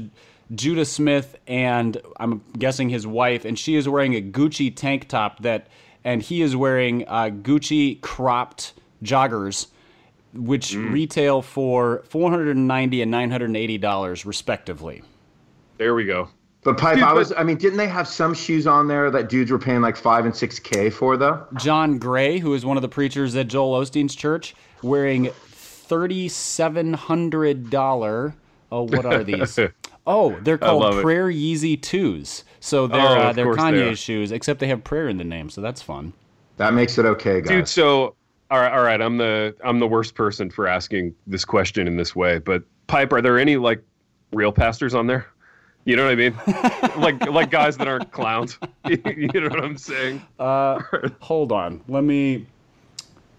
[0.53, 5.41] Judah Smith and I'm guessing his wife, and she is wearing a Gucci tank top
[5.41, 5.67] that,
[6.03, 9.67] and he is wearing uh, Gucci cropped joggers,
[10.33, 15.01] which retail for 490 and 980 dollars respectively.
[15.77, 16.27] there we go.
[16.63, 19.09] but pipe Dude, i but- was i mean didn't they have some shoes on there
[19.11, 22.65] that dudes were paying like five and six k for though John Gray, who is
[22.65, 25.29] one of the preachers at Joel Osteen's church, wearing
[25.87, 28.35] thirty-seven hundred dollar.
[28.71, 29.59] Oh, what are these?
[30.07, 31.01] Oh, they're love called it.
[31.01, 32.43] Prayer Yeezy Twos.
[32.59, 35.23] So they're Oh, uh, they're course they Kanye shoes, except they have prayer in the
[35.23, 36.13] name, so that's fun.
[36.57, 38.13] that makes it okay guys Dude, so
[38.51, 41.97] all right, all right, I'm the I'm the worst person for asking this question in
[41.97, 43.83] this way, but Pipe, are there any like
[44.31, 45.25] real pastors on there?
[45.85, 46.35] You know what I mean?
[47.01, 48.59] like like guys that aren't clowns.
[48.87, 50.21] you know what I'm saying?
[50.37, 50.81] Uh,
[51.19, 52.45] hold on, let me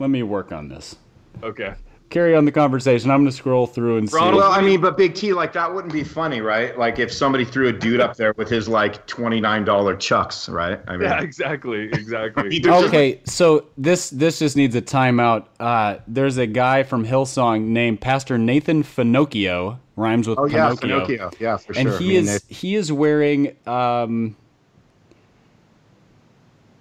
[0.00, 0.96] let me work on this.
[1.44, 1.74] Okay.
[2.08, 3.10] Carry on the conversation.
[3.10, 4.16] I'm gonna scroll through and see.
[4.16, 7.44] Well i mean but big t like that wouldn't be funny right like if somebody
[7.44, 11.84] threw a dude up there with his like $29 chucks right i mean Yeah, exactly,
[11.92, 12.48] exactly.
[12.60, 15.46] There's just- Okay, so this this just needs a timeout.
[15.58, 21.06] Uh, there's a guy from Hillsong named Pastor Nathan Finocchio, rhymes with oh yeah Pinocchio.
[21.06, 21.30] Pinocchio.
[21.40, 21.80] yeah for sure.
[21.80, 24.36] and he I mean, is they- he is wearing um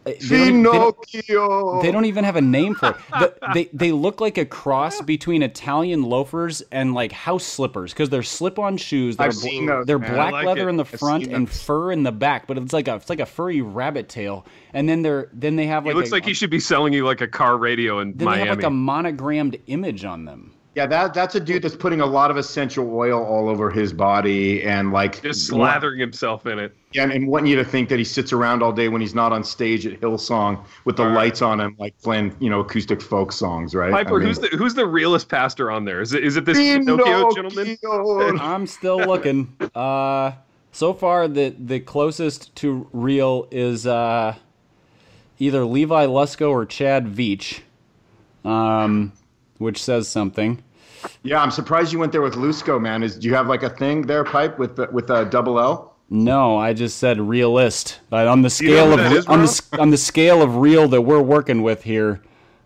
[0.06, 1.82] they don't, they don't- Pinocchio.
[1.82, 2.96] they don't even have a name for it.
[3.10, 8.10] The, they they look like a cross between Italian loafers and like house slippers because
[8.10, 9.18] they're slip-on shoes.
[9.18, 10.14] They're, I've seen those, they're man.
[10.14, 10.70] black like leather it.
[10.70, 13.26] in the front and fur in the back, but it's like a it's like a
[13.26, 14.46] furry rabbit tail.
[14.74, 17.06] And then they're then they have like looks a, like he should be selling you
[17.06, 20.55] like a car radio in then they have like a monogrammed image on them.
[20.76, 23.94] Yeah, that that's a dude that's putting a lot of essential oil all over his
[23.94, 26.76] body and like just slathering himself in it.
[26.92, 29.16] Yeah, and, and wanting you to think that he sits around all day when he's
[29.16, 31.16] not on stage at Hillsong with the All right.
[31.16, 33.90] lights on him, like playing you know acoustic folk songs, right?
[33.90, 36.02] Piper, I mean- who's the who's the realest pastor on there?
[36.02, 37.78] Is it is it this Pinocchio gentleman?
[38.42, 39.56] I'm still looking.
[39.74, 40.34] Uh,
[40.74, 44.36] so far, the the closest to real is uh,
[45.40, 47.62] either Levi Lusko or Chad Veach,
[48.44, 49.14] um,
[49.58, 50.62] which says something.
[51.24, 53.04] Yeah, I'm surprised you went there with Lusko, man.
[53.04, 55.96] Is do you have like a thing there, Pipe, with the, with a double L?
[56.10, 58.00] No, I just said realist.
[58.12, 61.02] Uh, on the scale of that is, on the on the scale of real that
[61.02, 62.22] we're working with here,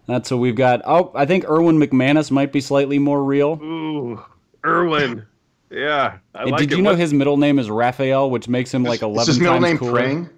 [0.08, 0.82] that's what we've got.
[0.86, 3.54] Oh, I think Erwin McManus might be slightly more real.
[3.64, 4.22] Ooh,
[4.66, 5.26] Erwin.
[5.72, 6.78] Yeah, I And like Did it.
[6.78, 9.40] you know What- his middle name is Raphael, which makes him like Is eleven his
[9.40, 9.92] middle times name cooler?
[9.94, 10.30] Praying?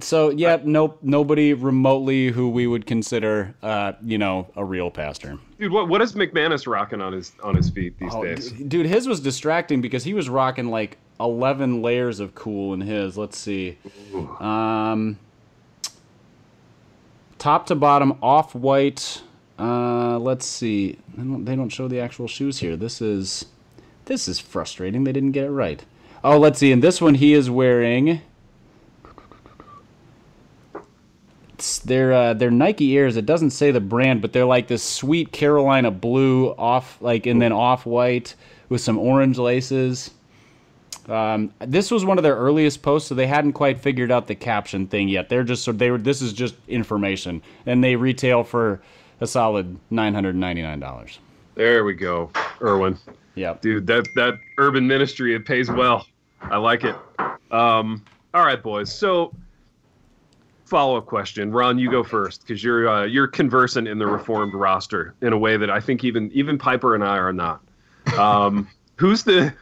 [0.00, 5.38] So yeah, nope, nobody remotely who we would consider, uh, you know, a real pastor.
[5.58, 5.70] dude?
[5.72, 8.50] What what is McManus rocking on his on his feet these Oh, days?
[8.52, 12.80] d- dude, his was distracting because he was rocking like eleven layers of cool in
[12.80, 13.18] his.
[13.18, 13.76] Let's see,
[14.40, 15.18] um,
[17.38, 19.20] top to bottom, off white.
[19.58, 20.96] Uh, let's see.
[21.16, 22.74] They don't, they don't show the actual shoes here.
[22.76, 23.44] This is
[24.06, 25.04] this is frustrating.
[25.04, 25.84] They didn't get it right.
[26.24, 26.72] Oh, let's see.
[26.72, 28.08] In this one, he is wearing.
[28.08, 28.22] It's-
[31.84, 33.16] They're uh, they're Nike Airs.
[33.16, 37.40] It doesn't say the brand, but they're like this sweet Carolina blue off, like and
[37.40, 38.34] then off white
[38.68, 40.10] with some orange laces.
[41.08, 44.34] Um, this was one of their earliest posts, so they hadn't quite figured out the
[44.34, 45.28] caption thing yet.
[45.28, 45.98] They're just so they were.
[45.98, 48.80] This is just information, and they retail for
[49.20, 51.18] a solid nine hundred ninety nine dollars.
[51.54, 52.30] There we go,
[52.62, 52.98] Erwin.
[53.34, 56.06] Yeah, Dude, that that urban ministry it pays well.
[56.42, 56.94] I like it.
[57.50, 58.92] Um, all right, boys.
[58.92, 59.32] So,
[60.68, 61.78] follow up question, Ron.
[61.78, 65.56] You go first because you're uh, you're conversant in the reformed roster in a way
[65.56, 67.60] that I think even even Piper and I are not.
[68.18, 69.52] Um, who's the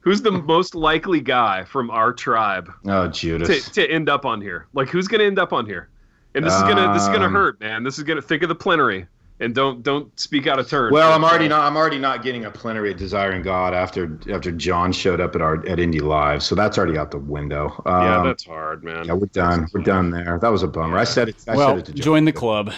[0.00, 3.70] Who's the most likely guy from our tribe Oh, to, Judas.
[3.70, 4.66] to end up on here?
[4.74, 5.88] Like, who's going to end up on here?
[6.34, 7.84] And this is gonna this is gonna Um, hurt, man.
[7.84, 9.06] This is gonna think of the plenary
[9.40, 10.92] and don't don't speak out of turn.
[10.92, 11.62] Well, I'm already not.
[11.62, 15.42] I'm already not getting a plenary of desiring God after after John showed up at
[15.42, 17.82] our at Indy Live, so that's already out the window.
[17.86, 19.06] Um, Yeah, that's hard, man.
[19.06, 19.66] yeah, we're done.
[19.74, 20.38] We're done there.
[20.40, 20.98] That was a bummer.
[20.98, 21.36] I said it.
[21.48, 22.04] I well, said it to John.
[22.04, 22.72] join the club.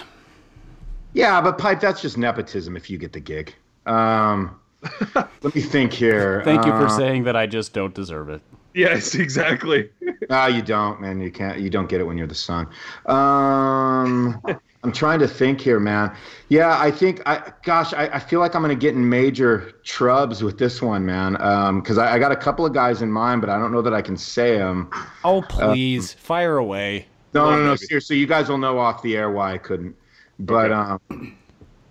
[1.13, 1.81] Yeah, but pipe.
[1.81, 2.77] That's just nepotism.
[2.77, 3.55] If you get the gig.
[3.87, 4.61] Um,
[5.15, 6.43] let me think here.
[6.45, 8.43] Thank you for Uh, saying that I just don't deserve it.
[8.75, 9.91] Yes, exactly.
[10.29, 11.21] No, you don't, man.
[11.21, 11.59] You can't.
[11.61, 12.69] You don't get it when you're the son.
[13.07, 14.43] Um,
[14.87, 16.15] I'm trying to think here, man.
[16.49, 17.21] Yeah, I think.
[17.27, 20.81] I gosh, I, I feel like I'm going to get in major trubs with this
[20.81, 21.33] one, man.
[21.75, 23.93] Because I, I got a couple of guys in mind, but I don't know that
[23.93, 24.89] I can say them.
[25.25, 27.09] Oh, please, fire away.
[27.35, 27.77] No, Well, no, no.
[27.77, 29.97] Seriously, you guys will know off the air why I couldn't.
[30.39, 31.37] But um,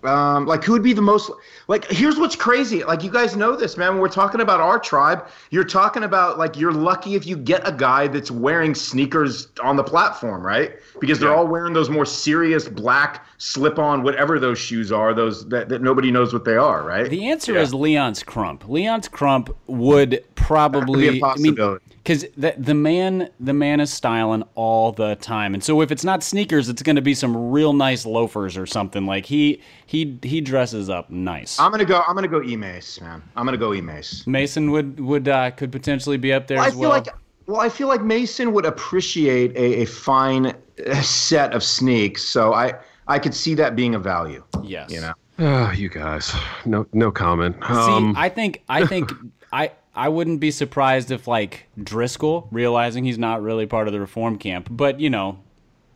[0.06, 1.30] um, like who would be the most
[1.68, 1.84] like?
[1.90, 2.84] Here's what's crazy.
[2.84, 3.92] Like you guys know this, man.
[3.92, 7.66] When we're talking about our tribe, you're talking about like you're lucky if you get
[7.66, 10.72] a guy that's wearing sneakers on the platform, right?
[11.00, 11.36] Because they're Yeah.
[11.36, 15.12] all wearing those more serious black slip-on, whatever those shoes are.
[15.12, 17.08] Those that, that nobody knows what they are, right?
[17.10, 17.60] The answer Yeah.
[17.62, 18.64] is Leonce Crump.
[18.68, 21.06] Leonce Crump would probably.
[21.06, 21.84] Could be a I mean, possibility.
[22.06, 26.04] Because the the man the man is styling all the time, and so if it's
[26.04, 29.06] not sneakers, it's going to be some real nice loafers or something.
[29.06, 31.58] Like he he he dresses up nice.
[31.58, 32.02] I'm gonna go.
[32.06, 33.22] I'm gonna go E-Mace, man.
[33.34, 34.24] I'm gonna go E-Mace.
[34.26, 36.90] Mason would would uh, could potentially be up there I as feel well.
[36.90, 37.08] like
[37.46, 40.54] well, I feel like Mason would appreciate a, a fine
[40.86, 42.74] uh, set of sneaks, so I
[43.08, 44.44] I could see that being a value.
[44.62, 46.32] yes, You know, Oh, you guys.
[46.64, 47.56] No no comment.
[47.66, 49.12] See, Um, I think I think
[49.52, 54.00] I I wouldn't be surprised if like Driscoll, realizing he's not really part of the
[54.00, 55.38] reform camp, but you know,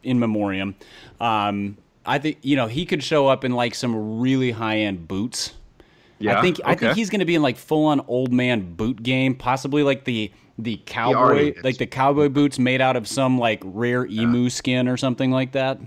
[0.02, 0.74] in memoriam,
[1.20, 5.06] um, I think you know he could show up in like some really high end
[5.06, 5.52] boots.
[6.18, 8.74] yeah, I think I think he's going to be in like full on old man
[8.74, 13.38] boot game, possibly like the the cowboy like the cowboy boots made out of some
[13.38, 15.78] like rare emu skin or something like that.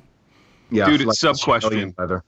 [0.70, 1.68] yeah, Dude, like sub question.
[1.68, 2.24] Australian leather.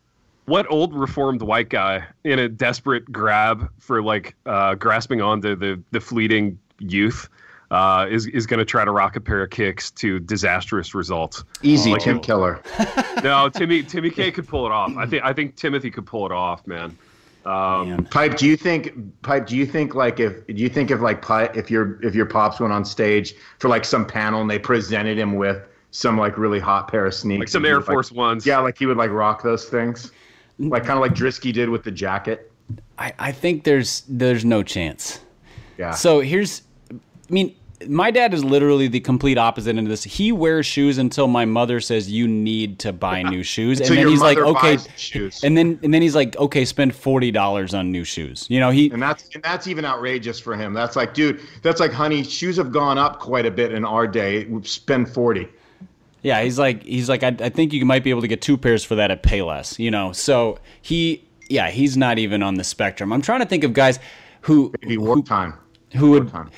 [0.45, 5.81] What old reformed white guy in a desperate grab for like uh, grasping onto the
[5.91, 7.29] the fleeting youth
[7.71, 11.43] uh, is is going to try to rock a pair of kicks to disastrous results?
[11.63, 12.61] Easy, Like Tim it- Keller.
[13.23, 14.91] No, Timmy Timmy K could pull it off.
[14.97, 16.95] I think I think Timothy could pull it off, man.
[17.45, 18.05] Um, Man.
[18.05, 18.91] Pipe, do you think
[19.23, 19.47] Pipe?
[19.47, 21.23] Do you think like if do you think if like
[21.55, 25.17] if your if your pops went on stage for like some panel and they presented
[25.17, 28.11] him with some like really hot pair of sneaks, like some Air would, like- Force
[28.11, 28.45] Ones.
[28.45, 30.11] yeah, like he would like rock those things,
[30.59, 32.51] like kind of like Drisky did with the jacket.
[32.97, 35.19] I, I think there's there's no chance.
[35.77, 35.91] Yeah.
[35.91, 36.95] So here's, I
[37.29, 37.53] mean,
[37.87, 40.03] my dad is literally the complete opposite into this.
[40.03, 44.07] He wears shoes until my mother says you need to buy new shoes, and then
[44.07, 45.43] he's like, okay, shoes.
[45.43, 48.45] and then and then he's like, okay, spend forty dollars on new shoes.
[48.49, 50.73] You know, he And that's and that's even outrageous for him.
[50.73, 54.07] That's like, dude, that's like, honey, shoes have gone up quite a bit in our
[54.07, 54.47] day.
[54.63, 55.47] Spend forty.
[56.25, 58.57] Yeah, he's like he's like I, I think you might be able to get two
[58.57, 60.11] pairs for that at Payless, you know.
[60.11, 63.13] So he yeah, he's not even on the spectrum.
[63.13, 63.99] I'm trying to think of guys
[64.41, 65.53] who Maybe wartime.
[65.95, 66.49] who would Wartime.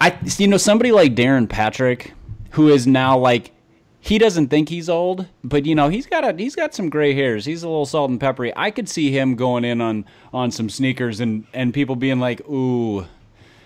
[0.00, 2.12] I you know somebody like Darren Patrick
[2.50, 3.52] who is now like
[4.00, 7.14] he doesn't think he's old, but you know he's got a he's got some gray
[7.14, 7.44] hairs.
[7.44, 8.52] He's a little salt and peppery.
[8.56, 12.40] I could see him going in on on some sneakers and and people being like,
[12.48, 13.06] "Ooh,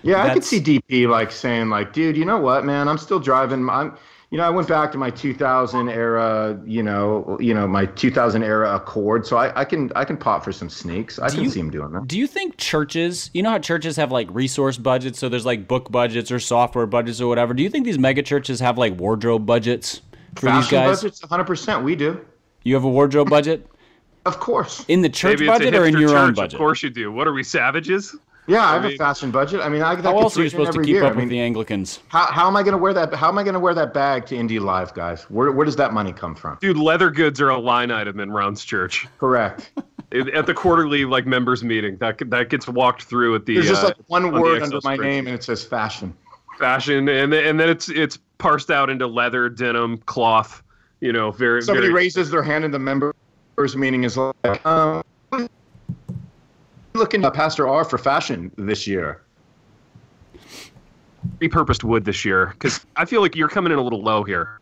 [0.03, 2.87] Yeah, I could see DP like saying like, dude, you know what, man?
[2.87, 3.67] I'm still driving.
[3.71, 3.97] I'm,
[4.31, 8.43] you know, I went back to my 2000 era, you know, you know, my 2000
[8.43, 9.27] era Accord.
[9.27, 11.19] So I, I can I can pop for some sneaks.
[11.19, 12.07] I can you- see him doing that.
[12.07, 15.67] Do you think churches, you know how churches have like resource budgets, so there's like
[15.67, 17.55] book budgets or software budgets or whatever.
[17.55, 20.03] Do you think these mega churches have like wardrobe budgets
[20.35, 21.01] for these Fashion guys?
[21.03, 21.45] budgets, 100.
[21.45, 22.21] percent We do,
[22.64, 23.67] You have a wardrobe budget
[24.27, 24.85] of course.
[24.88, 26.53] in the church Maybe budget or in hipster your own budget?
[26.55, 27.11] Of course you do.
[27.11, 28.14] What are we savages?
[28.49, 29.61] Yeah, I have mean- a fashion budget.
[29.61, 31.05] I mean, I that How else are you supposed to keep year.
[31.05, 32.01] up I mean, with the Anglicans?
[32.09, 33.15] how, how am I going to wear that?
[33.15, 35.25] How am I going to wear that bag to Indy Live, guys?
[35.25, 36.57] Where where does that money come from?
[36.61, 39.07] Dude, leather goods are a line item in Rounds Church.
[39.19, 39.71] Correct.
[40.35, 41.99] At the quarterly like members meeting.
[41.99, 44.81] That that gets walked through at the There's just uh, like one on word under
[44.83, 46.17] my name, and it says fashion.
[46.59, 50.63] fashion, and then, and then it's it's parsed out into leather, denim, cloth.
[51.01, 53.13] You know, very Somebody very, raises their hand in the members
[53.77, 55.03] meeting is like, um,
[56.99, 59.23] looking at Pastor R for fashion this year.
[61.41, 64.61] repurposed wood this year because I feel like you're coming in a little low here.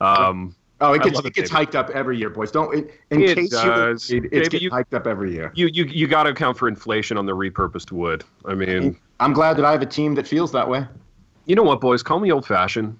[0.00, 2.50] Um, Oh, it gets it it, gets hiked up every year, boys.
[2.50, 4.10] Don't in, in It case does.
[4.10, 5.50] you it, it's getting you- hyped up every year.
[5.54, 8.24] you you you got to account for inflation on the repurposed wood.
[8.44, 10.84] I mean, I'm glad that I have a team that feels that way.
[11.46, 12.02] you know what, boys?
[12.02, 12.98] Call me old fashioned.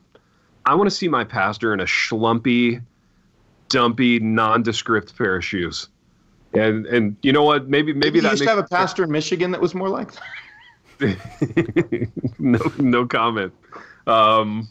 [0.65, 2.81] I want to see my pastor in a schlumpy,
[3.69, 5.91] dumpy, nondescript pair of shoes.
[6.55, 7.69] And and you know what?
[7.69, 9.75] Maybe maybe Maybe you that used makes, to have a pastor in Michigan that was
[9.75, 10.23] more like that.
[12.39, 13.53] no, no comment.
[14.07, 14.69] Um,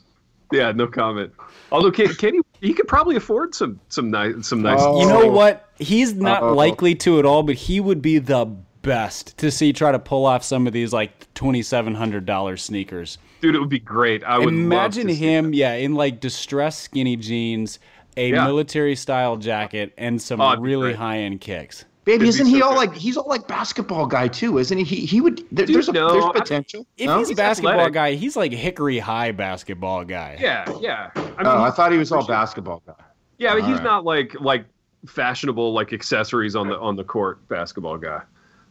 [0.51, 1.33] yeah, no comment.
[1.71, 4.79] Although Katie, he could probably afford some some nice some nice.
[4.81, 5.01] Oh.
[5.01, 5.69] You know what?
[5.77, 6.53] He's not Uh-oh.
[6.53, 8.45] likely to at all, but he would be the
[8.81, 12.63] best to see try to pull off some of these like twenty seven hundred dollars
[12.63, 13.17] sneakers.
[13.41, 14.23] Dude, it would be great.
[14.23, 17.79] I would imagine him, yeah, in like distressed skinny jeans,
[18.17, 18.45] a yeah.
[18.45, 21.85] military style jacket, and some oh, really high end kicks.
[22.05, 22.89] Baby, isn't he so all good.
[22.89, 24.83] like he's all like basketball guy too, isn't he?
[24.83, 26.85] He he would there, Dude, there's a no, there's potential.
[26.97, 27.17] If no?
[27.17, 27.93] he's, he's basketball athletic.
[27.93, 30.37] guy, he's like Hickory High basketball guy.
[30.39, 31.09] Yeah, yeah.
[31.15, 32.93] I mean, oh, I thought he was all basketball guy.
[33.39, 33.83] Yeah, but he's right.
[33.83, 34.65] not like like
[35.07, 38.21] fashionable like accessories on the on the court basketball guy.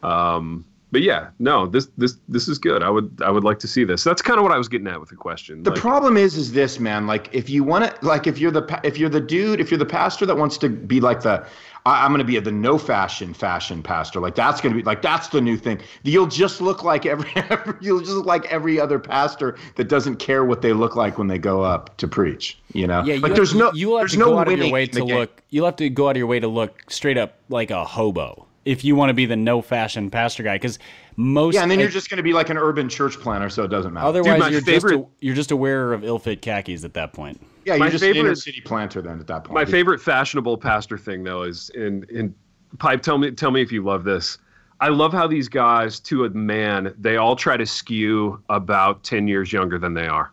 [0.04, 2.84] Um, but yeah, no, this this this is good.
[2.84, 4.04] I would I would like to see this.
[4.04, 5.64] That's kind of what I was getting at with the question.
[5.64, 7.08] The like, problem is is this man.
[7.08, 9.78] Like if you want to, like if you're the if you're the dude, if you're
[9.78, 11.44] the pastor that wants to be like the
[11.84, 14.20] I, am going to be the no fashion fashion pastor.
[14.20, 15.80] Like that's going to be like that's the new thing.
[16.04, 20.18] You'll just look like every, every you'll just look like every other pastor that doesn't
[20.20, 22.56] care what they look like when they go up to preach.
[22.72, 23.16] You know, yeah.
[23.16, 25.42] like there's have, no you have to no go out of your way to look.
[25.50, 28.46] You'll have to go out of your way to look straight up like a hobo
[28.64, 30.78] if you want to be the no fashion pastor guy because
[31.16, 33.64] most yeah and then you're just going to be like an urban church planter so
[33.64, 34.92] it doesn't matter otherwise Dude, you're, favorite...
[34.92, 37.90] just a, you're just a wearer of ill-fit khakis at that point yeah, you're my
[37.90, 39.54] just favorite, inner city planter then at that point.
[39.54, 42.34] My favorite fashionable pastor thing though is in in
[42.78, 43.02] pipe.
[43.02, 44.38] Tell me, tell me if you love this.
[44.80, 49.28] I love how these guys, to a man, they all try to skew about ten
[49.28, 50.32] years younger than they are.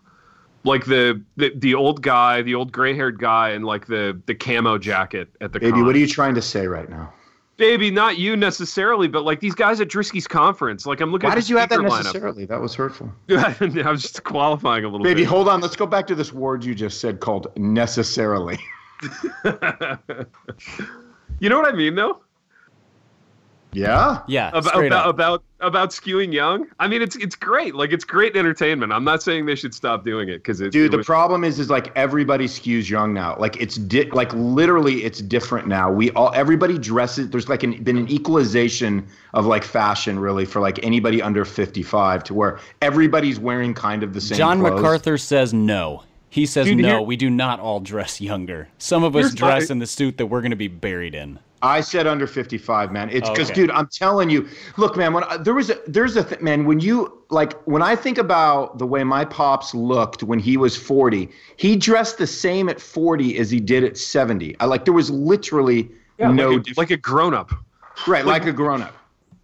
[0.64, 4.36] Like the the, the old guy, the old gray haired guy, and like the the
[4.36, 5.60] camo jacket at the.
[5.60, 5.86] Baby, con.
[5.86, 7.14] what are you trying to say right now?
[7.58, 10.86] Baby, not you necessarily, but like these guys at Drisky's conference.
[10.86, 11.28] Like I'm looking.
[11.28, 12.46] At why did you have that necessarily?
[12.46, 12.50] Lineup.
[12.50, 13.12] That was hurtful.
[13.30, 15.04] I was just qualifying a little.
[15.04, 15.28] Baby, bit.
[15.28, 15.62] hold on.
[15.62, 18.58] Let's go back to this word you just said called necessarily.
[21.40, 22.22] you know what I mean, though.
[23.74, 24.22] Yeah.
[24.28, 24.50] Yeah.
[24.54, 26.68] About about, about, about skewing young.
[26.80, 27.76] I mean, it's it's great.
[27.76, 28.92] Like it's great entertainment.
[28.92, 30.76] I'm not saying they should stop doing it because dude.
[30.76, 31.06] It the was...
[31.06, 33.38] problem is, is like everybody skews young now.
[33.38, 35.92] Like it's di- like literally, it's different now.
[35.92, 37.30] We all everybody dresses.
[37.30, 42.24] There's like an, been an equalization of like fashion really for like anybody under 55
[42.26, 44.38] to where everybody's wearing kind of the same.
[44.38, 44.82] John clothes.
[44.82, 46.04] MacArthur says no.
[46.32, 46.88] He says dude, no.
[46.88, 47.02] Here...
[47.02, 48.70] we do not all dress younger.
[48.78, 49.74] Some of us Here's dress my...
[49.74, 51.38] in the suit that we're going to be buried in.
[51.62, 53.10] I said under 55, man.
[53.10, 53.62] It's because, okay.
[53.64, 54.48] dude, I'm telling you.
[54.78, 55.12] Look, man.
[55.12, 56.64] When I, there was a, there's a th- man.
[56.64, 60.78] When you like, when I think about the way my pops looked when he was
[60.78, 64.56] 40, he dressed the same at 40 as he did at 70.
[64.62, 64.86] I like.
[64.86, 67.52] There was literally yeah, no like a, like a grown up.
[68.08, 68.96] Right, like, like a grown up.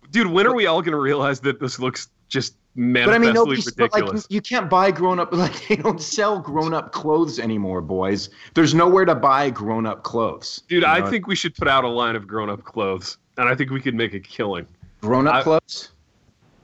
[0.09, 3.95] Dude, when are we all gonna realize that this looks just but I mean, ridiculous.
[3.95, 8.29] like you can't buy grown up like they don't sell grown up clothes anymore, boys.
[8.53, 10.61] There's nowhere to buy grown up clothes.
[10.67, 11.09] Dude, I know?
[11.09, 13.81] think we should put out a line of grown up clothes, and I think we
[13.81, 14.67] could make a killing.
[15.01, 15.91] Grown up clothes?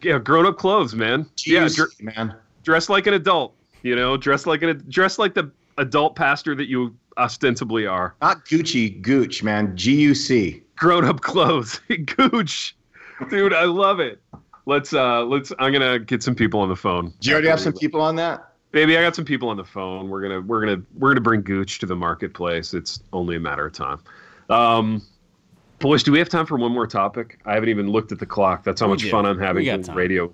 [0.03, 1.25] Yeah, grown up clothes, man.
[1.35, 2.35] Jeez, yeah, dr- man.
[2.63, 3.55] Dress like an adult.
[3.81, 8.15] You know, dress like an dress like the adult pastor that you ostensibly are.
[8.21, 9.75] Not Gucci, Gooch, man.
[9.75, 10.61] G U C.
[10.75, 11.81] Grown up clothes,
[12.17, 12.75] Gooch.
[13.29, 14.21] Dude, I love it.
[14.65, 17.13] Let's uh let's I'm gonna get some people on the phone.
[17.19, 18.49] Do you already have some people on that?
[18.71, 20.09] Baby, I got some people on the phone.
[20.09, 22.73] We're gonna we're gonna we're gonna bring Gooch to the marketplace.
[22.73, 23.99] It's only a matter of time.
[24.49, 25.01] Um
[25.79, 27.39] boys, do we have time for one more topic?
[27.45, 28.63] I haven't even looked at the clock.
[28.63, 29.11] That's how we much do.
[29.11, 30.33] fun I'm having with radio.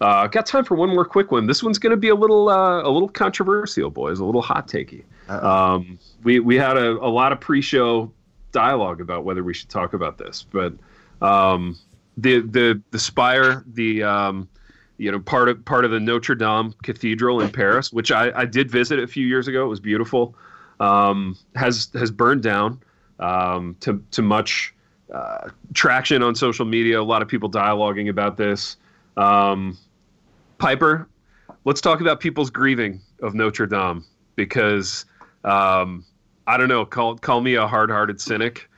[0.00, 1.46] Uh, got time for one more quick one.
[1.46, 4.18] This one's going to be a little uh, a little controversial, boys.
[4.18, 5.04] A little hot takey.
[5.28, 8.10] Um, we we had a, a lot of pre-show
[8.50, 10.72] dialogue about whether we should talk about this, but
[11.20, 11.78] um,
[12.20, 14.48] the the the spire, the um,
[14.98, 18.44] you know part of part of the Notre Dame Cathedral in Paris, which I, I
[18.44, 19.64] did visit a few years ago.
[19.64, 20.34] It was beautiful.
[20.78, 22.80] Um, has has burned down
[23.18, 24.74] um, to to much
[25.12, 27.00] uh, traction on social media.
[27.00, 28.76] A lot of people dialoguing about this.
[29.16, 29.76] Um,
[30.58, 31.08] Piper,
[31.64, 34.04] let's talk about people's grieving of Notre Dame
[34.36, 35.06] because
[35.44, 36.04] um,
[36.46, 36.84] I don't know.
[36.84, 38.68] Call call me a hard-hearted cynic.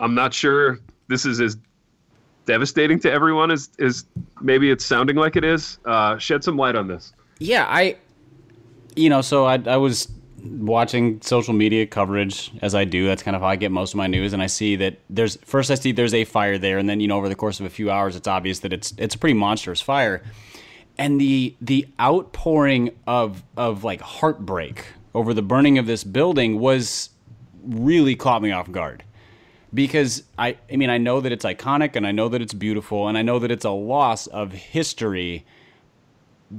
[0.00, 1.56] I'm not sure this is as
[2.50, 4.04] devastating to everyone as is
[4.40, 5.78] maybe it's sounding like it is.
[5.84, 7.12] Uh, shed some light on this.
[7.38, 7.96] Yeah, I,
[8.96, 10.08] you know, so I I was
[10.42, 13.06] watching social media coverage as I do.
[13.06, 15.36] That's kind of how I get most of my news, and I see that there's
[15.44, 17.66] first I see there's a fire there, and then you know over the course of
[17.66, 20.24] a few hours, it's obvious that it's it's a pretty monstrous fire,
[20.98, 27.10] and the the outpouring of of like heartbreak over the burning of this building was
[27.62, 29.04] really caught me off guard
[29.72, 33.08] because I I mean I know that it's iconic and I know that it's beautiful
[33.08, 35.44] and I know that it's a loss of history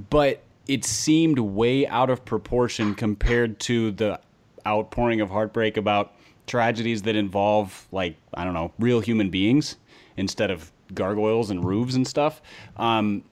[0.10, 4.20] but it seemed way out of proportion compared to the
[4.66, 6.14] outpouring of heartbreak about
[6.48, 9.78] tragedies that involve like I don't know real human beings
[10.18, 12.42] instead of gargoyles and roofs and stuff
[12.78, 13.24] um,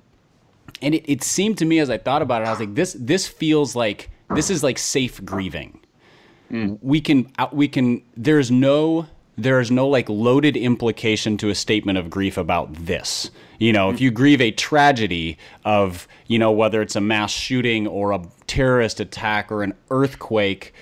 [0.81, 2.95] and it, it seemed to me as I thought about it, I was like, this
[2.99, 5.79] this feels like this is like safe grieving.
[6.51, 6.79] Mm.
[6.81, 8.03] We can we can.
[8.15, 9.07] There's no
[9.41, 13.31] there is no like loaded implication to a statement of grief about this.
[13.59, 17.87] You know, if you grieve a tragedy of, you know, whether it's a mass shooting
[17.87, 20.73] or a terrorist attack or an earthquake,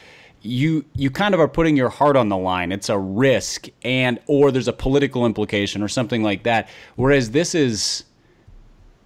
[0.41, 2.71] you you kind of are putting your heart on the line.
[2.71, 6.69] It's a risk and or there's a political implication or something like that.
[6.95, 8.03] Whereas this is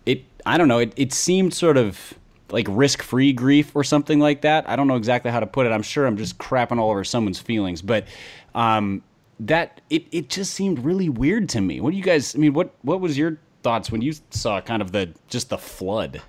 [0.05, 2.13] it I don't know, it, it seemed sort of
[2.51, 4.69] like risk free grief or something like that.
[4.69, 5.71] I don't know exactly how to put it.
[5.71, 8.07] I'm sure I'm just crapping all over someone's feelings, but
[8.53, 9.01] um,
[9.41, 11.81] that it, it just seemed really weird to me.
[11.81, 12.35] What do you guys?
[12.35, 15.57] I mean, what what was your thoughts when you saw kind of the just the
[15.57, 16.21] flood?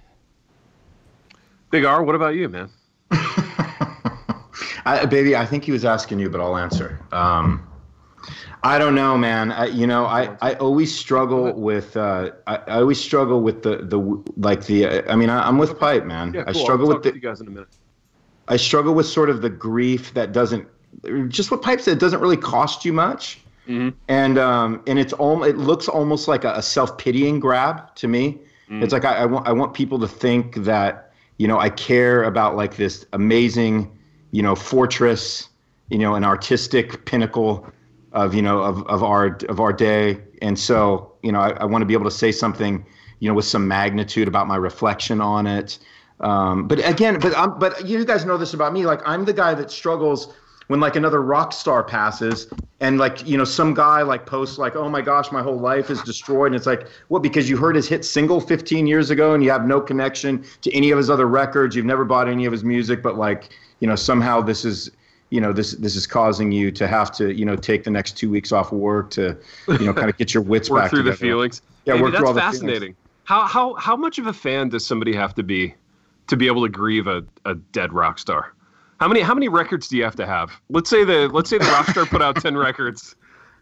[1.71, 2.71] Big R, what about you, man?
[4.85, 7.01] I, baby, I think he was asking you, but I'll answer.
[7.13, 7.67] Um,
[8.63, 9.53] I don't know, man.
[9.53, 13.79] I, you know, I, I always struggle with uh, I, I always struggle with the
[13.79, 13.99] the
[14.37, 14.87] like the.
[14.87, 16.33] Uh, I mean, I, am with Pipe, man.
[16.33, 16.57] Yeah, cool.
[16.57, 17.15] I struggle with the.
[17.15, 17.69] you guys in a minute.
[18.49, 20.67] I struggle with sort of the grief that doesn't
[21.29, 23.41] just what Pipe said, it doesn't really cost you much.
[23.69, 23.91] Mm-hmm.
[24.09, 28.09] And um, and it's all it looks almost like a, a self pitying grab to
[28.09, 28.39] me.
[28.69, 28.83] Mm-hmm.
[28.83, 32.25] It's like I, I want I want people to think that you know I care
[32.25, 33.97] about like this amazing
[34.33, 35.49] you know fortress
[35.91, 37.71] you know an artistic pinnacle
[38.13, 41.65] of you know of, of our of our day and so you know I, I
[41.65, 42.85] want to be able to say something
[43.21, 45.79] you know with some magnitude about my reflection on it
[46.21, 49.33] um, but again but I'm, but you guys know this about me like I'm the
[49.33, 50.35] guy that struggles
[50.73, 52.47] when like another rock star passes
[52.81, 55.91] and like you know some guy like posts like oh my gosh my whole life
[55.91, 56.47] is destroyed.
[56.47, 59.51] And it's like what because you heard his hit single 15 years ago and you
[59.51, 62.65] have no connection to any of his other records you've never bought any of his
[62.65, 63.51] music but like
[63.81, 64.91] you know somehow this is
[65.29, 68.17] you know this this is causing you to have to you know take the next
[68.17, 69.37] two weeks off work to
[69.69, 71.17] you know kind of get your wits work back through together.
[71.17, 71.61] the feelings.
[71.85, 72.97] Yeah work that's through all fascinating.
[73.25, 75.75] How how how much of a fan does somebody have to be
[76.29, 78.55] to be able to grieve a, a dead rock star
[79.03, 80.53] how many how many records do you have to have?
[80.69, 83.17] Let's say the let's say the rock star put out ten records,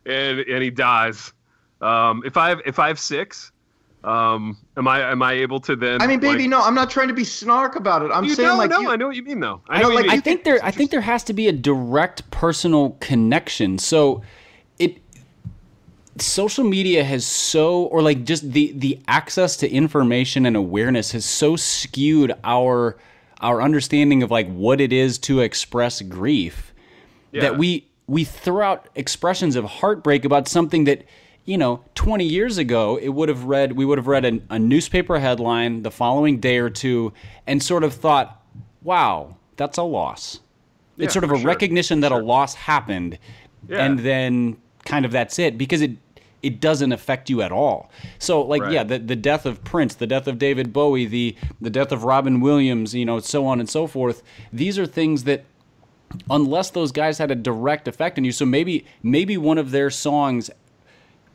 [0.05, 1.33] and and he dies.
[1.81, 3.51] Um, if I have if I have six,
[4.05, 6.03] um, am I am I able to then?
[6.03, 8.11] I mean, baby, like, no, I'm not trying to be snark about it.
[8.13, 9.63] I'm you saying know, like no, you, I know what you mean though.
[9.67, 12.31] I know I, like, I think there I think there has to be a direct
[12.31, 13.79] personal connection.
[13.79, 14.21] So
[14.79, 14.99] it
[16.19, 21.25] social media has so or like just the the access to information and awareness has
[21.25, 22.99] so skewed our
[23.41, 26.75] our understanding of like what it is to express grief
[27.33, 27.43] yeah.
[27.43, 31.05] that we we throw out expressions of heartbreak about something that
[31.45, 34.59] you know 20 years ago it would have read we would have read a, a
[34.59, 37.13] newspaper headline the following day or two
[37.47, 38.43] and sort of thought
[38.83, 40.41] wow that's a loss
[40.97, 41.47] yeah, it's sort of a sure.
[41.47, 42.21] recognition that sure.
[42.21, 43.19] a loss happened
[43.69, 43.85] yeah.
[43.85, 45.93] and then kind of that's it because it
[46.43, 47.91] it doesn't affect you at all.
[48.19, 48.73] So like right.
[48.73, 52.05] yeah, the the death of Prince, the death of David Bowie, the the death of
[52.05, 54.23] Robin Williams, you know, so on and so forth.
[54.53, 55.45] These are things that
[56.29, 59.91] unless those guys had a direct effect on you, so maybe maybe one of their
[59.91, 60.51] songs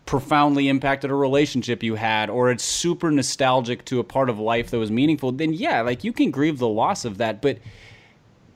[0.05, 4.69] profoundly impacted a relationship you had or it's super nostalgic to a part of life
[4.69, 7.57] that was meaningful, then yeah, like you can grieve the loss of that, but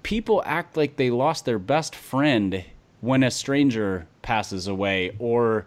[0.03, 2.63] people act like they lost their best friend
[3.01, 5.65] when a stranger passes away or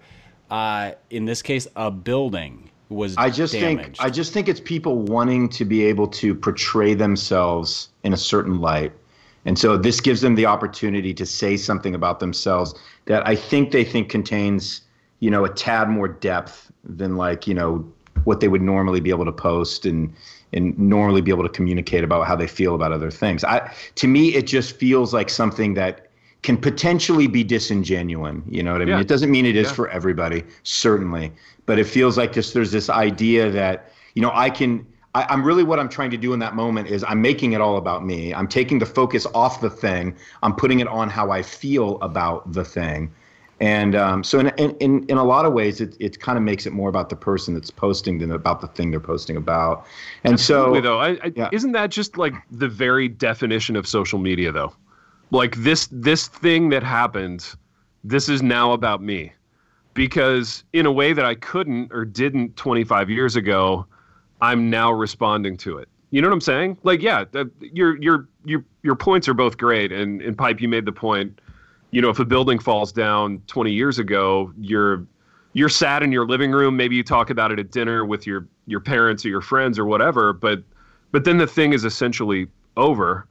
[0.52, 3.96] uh, in this case, a building was I just damaged.
[3.96, 8.18] think I just think it's people wanting to be able to portray themselves in a
[8.18, 8.92] certain light.
[9.46, 12.74] And so this gives them the opportunity to say something about themselves
[13.06, 14.82] that I think they think contains,
[15.20, 17.90] you know, a tad more depth than like, you know,
[18.24, 20.12] what they would normally be able to post and
[20.52, 23.42] and normally be able to communicate about how they feel about other things.
[23.42, 26.08] I to me it just feels like something that
[26.42, 28.42] can potentially be disingenuine.
[28.50, 28.94] You know what I mean?
[28.94, 29.00] Yeah.
[29.00, 29.74] It doesn't mean it is Yeah.
[29.74, 31.32] for everybody, certainly,
[31.66, 34.86] but it feels like just there's this idea that you know I can.
[35.14, 37.60] I, I'm really what I'm trying to do in that moment is I'm making it
[37.60, 38.34] all about me.
[38.34, 40.16] I'm taking the focus off the thing.
[40.42, 43.12] I'm putting it on how I feel about the thing.
[43.60, 44.48] And um, so, in,
[44.80, 47.16] in in a lot of ways, it it kind of makes it more about the
[47.16, 49.86] person that's posting than about the thing they're posting about.
[50.24, 51.48] And Absolutely, so, though, I, I, yeah.
[51.52, 54.72] isn't that just like the very definition of social media, though?
[55.32, 57.54] Like this this thing that happened,
[58.04, 59.32] this is now about me,
[59.94, 63.86] because in a way that I couldn't or didn't 25 years ago,
[64.42, 65.88] I'm now responding to it.
[66.10, 66.76] You know what I'm saying?
[66.82, 70.68] Like, yeah, that, your your your your points are both great, and in pipe you
[70.68, 71.40] made the point.
[71.92, 75.06] You know, if a building falls down 20 years ago, you're
[75.54, 76.76] you're sad in your living room.
[76.76, 79.86] Maybe you talk about it at dinner with your your parents or your friends or
[79.86, 80.34] whatever.
[80.34, 80.62] But
[81.10, 83.26] but then the thing is essentially over.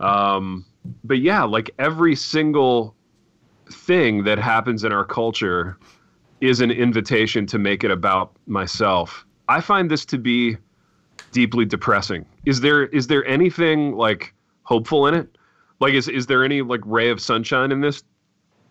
[0.00, 0.66] Um,
[1.04, 2.94] but yeah, like every single
[3.70, 5.78] thing that happens in our culture
[6.40, 9.24] is an invitation to make it about myself.
[9.48, 10.56] I find this to be
[11.32, 12.26] deeply depressing.
[12.44, 15.36] Is there is there anything like hopeful in it?
[15.80, 18.02] Like is is there any like ray of sunshine in this?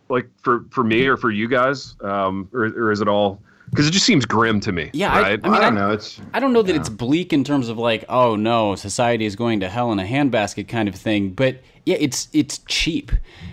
[0.10, 3.42] Like for for me or for you guys, um, or or is it all?
[3.72, 4.92] Because it just seems grim to me.
[4.94, 5.40] Yeah, right?
[5.44, 5.92] I mean, I don't know.
[5.92, 9.36] It's I don't know that it's bleak in terms of like, oh no, society is
[9.36, 13.12] going to hell in a handbasket kind of thing, but yeah, it's it's cheap.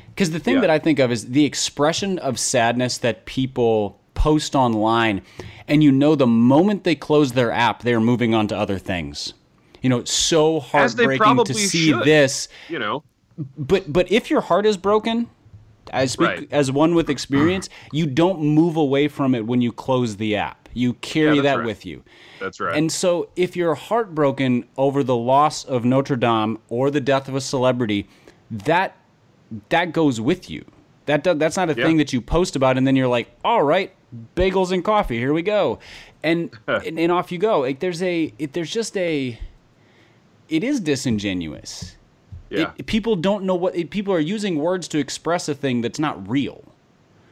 [0.08, 0.60] Because the thing Yeah.
[0.62, 5.22] that I think of is the expression of sadness that people post online,
[5.66, 9.32] and you know the moment they close their app, they're moving on to other things.
[9.80, 12.04] You know, it's so they heartbreaking to see should.
[12.04, 12.48] this.
[12.68, 13.02] you know,
[13.56, 15.28] But but if your heart is broken,
[15.92, 16.48] I speak Right.
[16.52, 20.68] as one with experience, you don't move away from it when you close the app.
[20.74, 21.66] You carry that's that right.
[21.66, 22.02] with you.
[22.38, 22.76] that's right.
[22.76, 27.34] And so, if you're heartbroken over the loss of Notre Dame or the death of
[27.34, 28.06] a celebrity,
[28.52, 28.96] that
[29.68, 30.64] that goes with you.
[31.06, 31.84] That do, that's not a Yeah.
[31.84, 33.92] thing that you post about, and then you're like, "All right,
[34.36, 35.78] bagels and coffee, here we go,"
[36.22, 37.60] and and, and off you go.
[37.60, 39.38] Like there's a it, there's just a
[40.48, 41.96] it is disingenuous.
[42.50, 45.98] yeah, It, people don't know what people are using words to express a thing that's
[45.98, 46.64] not real.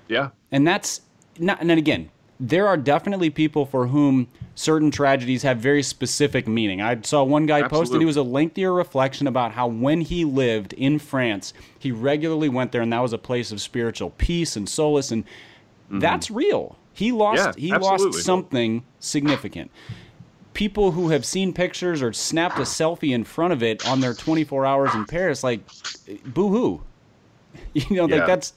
[0.08, 1.02] yeah, And that's
[1.38, 2.10] not, and then again,
[2.40, 6.80] there are definitely people for whom certain tragedies have very specific meaning.
[6.80, 8.02] I saw one guy posted Absolutely.
[8.04, 12.72] it was a lengthier reflection about how when he lived in France, he regularly went
[12.72, 15.24] there and that was a place of spiritual peace and solace and
[15.90, 16.76] that's real.
[16.92, 17.58] He lost Mm-hmm.
[17.58, 18.06] Yeah, he absolutely.
[18.06, 19.70] lost something significant.
[20.54, 24.14] People who have seen pictures or snapped a selfie in front of it on their
[24.14, 25.60] 24 hours in Paris like
[26.24, 26.82] boo-hoo.
[27.72, 28.16] You know, Yeah.
[28.16, 28.52] like that's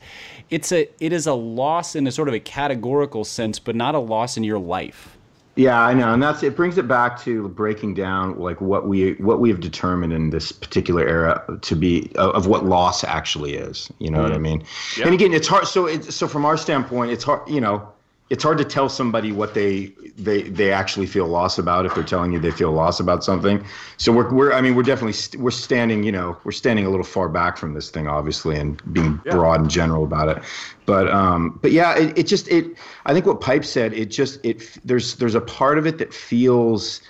[0.50, 3.96] it's a it is a loss in a sort of a categorical sense, but not
[3.96, 5.18] a loss in your life.
[5.56, 6.56] Yeah, I know, and that's it.
[6.56, 10.52] Brings it back to breaking down like what we what we have determined in this
[10.52, 13.92] particular era to be of, of what loss actually is.
[14.00, 14.42] You know what I mm.
[14.42, 14.64] mean?
[14.98, 15.06] Yeah.
[15.06, 15.68] And again, it's hard.
[15.68, 17.48] So it's so from our standpoint, it's hard.
[17.48, 17.88] You know,
[18.30, 22.04] it's hard to tell somebody what they they they actually feel loss about if they're
[22.04, 23.64] telling you they feel loss about something.
[23.98, 26.90] So we're we're I mean we're definitely st- we're standing you know we're standing a
[26.90, 29.34] little far back from this thing obviously and being Yeah.
[29.34, 30.44] broad and general about it.
[30.86, 32.66] But um but yeah it, it just it
[33.06, 36.14] I think what Pipe said it just it there's there's a part of it that
[36.14, 37.02] feels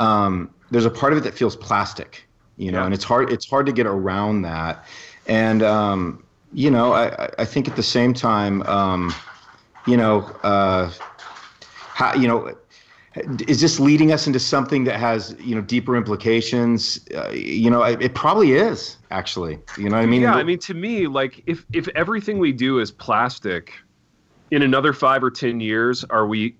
[0.00, 2.86] um there's a part of it that feels plastic you know Yeah.
[2.86, 4.84] and it's hard it's hard to get around that
[5.26, 9.14] and um you know I I- I think at the same time um
[9.86, 10.90] you know, uh,
[11.94, 12.54] how, you know,
[13.46, 16.98] is this leading us into something that has, you know, deeper implications?
[17.14, 19.58] Uh, you know, it, it probably is actually.
[19.76, 20.22] You know what I mean?
[20.22, 20.34] yeah.
[20.34, 23.72] I mean, to me, like if if everything we do is plastic,
[24.50, 26.56] in another five or ten years, are we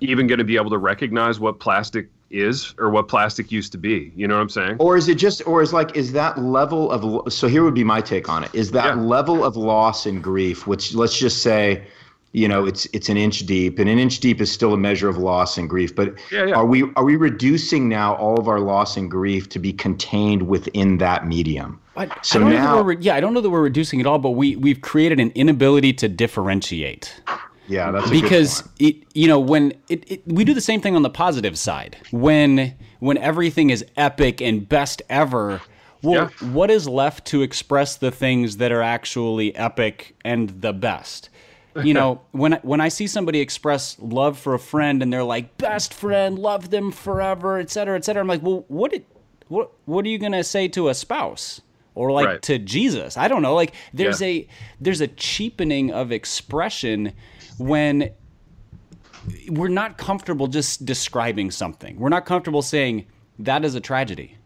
[0.00, 3.78] even going to be able to recognize what plastic is or what plastic used to
[3.78, 4.12] be?
[4.16, 4.76] You know what I'm saying?
[4.78, 7.84] or is it just, or is like, is that level of, so here would be
[7.84, 8.50] my take on it.
[8.52, 9.02] Is that Yeah.
[9.02, 11.86] level of loss and grief, which let's just say,
[12.32, 15.08] you know, it's it's an inch deep, and an inch deep is still a measure
[15.08, 15.94] of loss and grief.
[15.94, 16.54] But Yeah, yeah.
[16.54, 20.42] are we are we reducing now all of our loss and grief to be contained
[20.48, 21.78] within that medium?
[21.96, 24.18] I, So I now- that we're, yeah, I don't know that we're reducing it all,
[24.18, 27.20] but we we've created an inability to differentiate
[27.68, 28.72] Yeah, that's a good because point.
[28.80, 31.96] it you know when it, it we do the same thing on the positive side
[32.12, 35.60] when when everything is epic and best ever.
[36.04, 36.48] Well, Yeah.
[36.48, 41.28] what is left to express the things that are actually epic and the best?
[41.82, 45.56] You know, when when I see somebody express love for a friend and they're like
[45.58, 49.04] best friend, love them forever, et cetera, et cetera, I'm like, well, what did
[49.48, 51.60] what what are you gonna say to a spouse
[51.94, 52.42] or like Right.
[52.42, 53.16] to Jesus?
[53.16, 53.54] I don't know.
[53.54, 54.26] Like there's Yeah.
[54.28, 54.48] a
[54.80, 57.12] there's a cheapening of expression
[57.58, 58.10] when
[59.48, 61.96] we're not comfortable just describing something.
[61.98, 63.06] We're not comfortable saying
[63.38, 64.36] that is a tragedy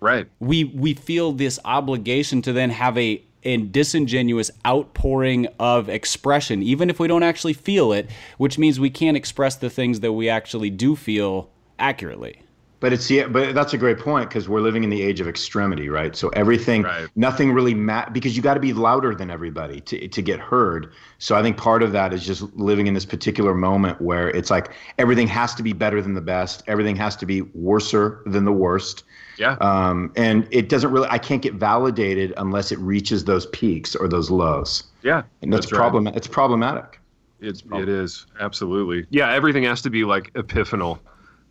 [0.00, 0.26] Right.
[0.40, 6.88] we we feel this obligation to then have a a disingenuous outpouring of expression even
[6.90, 10.28] if we don't actually feel it which means we can't express the things that we
[10.28, 12.43] actually do feel accurately
[12.84, 15.26] But it's yeah, but that's a great point because we're living in the age of
[15.26, 16.14] extremity, right?
[16.14, 17.08] So everything, Right.
[17.16, 20.92] nothing really mat because you got to be louder than everybody to to get heard.
[21.18, 24.50] So I think part of that is just living in this particular moment where it's
[24.50, 28.44] like everything has to be better than the best, everything has to be worser than
[28.44, 29.04] the worst.
[29.38, 29.56] Yeah.
[29.62, 34.08] Um, and it doesn't really, I can't get validated unless it reaches those peaks or
[34.08, 35.22] those lows, yeah.
[35.40, 35.78] and that's, right.
[35.78, 36.06] problem.
[36.08, 37.00] It's problematic.
[37.40, 39.32] It's it is absolutely yeah.
[39.32, 40.98] Everything has to be like epiphanal.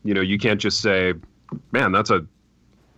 [0.04, 1.14] You know, you can't just say,
[1.72, 2.26] "Man, that's a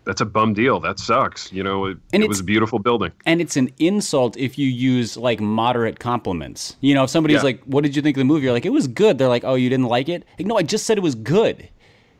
[0.05, 0.79] that's a bum deal.
[0.79, 3.11] That sucks." You know, it, And it was a beautiful building.
[3.25, 7.43] and it's an insult if you use like moderate compliments you know if somebody's Yeah.
[7.49, 9.43] like what did you think of the movie you're like it was good they're like
[9.43, 11.67] oh you didn't like it like, no i just said it was good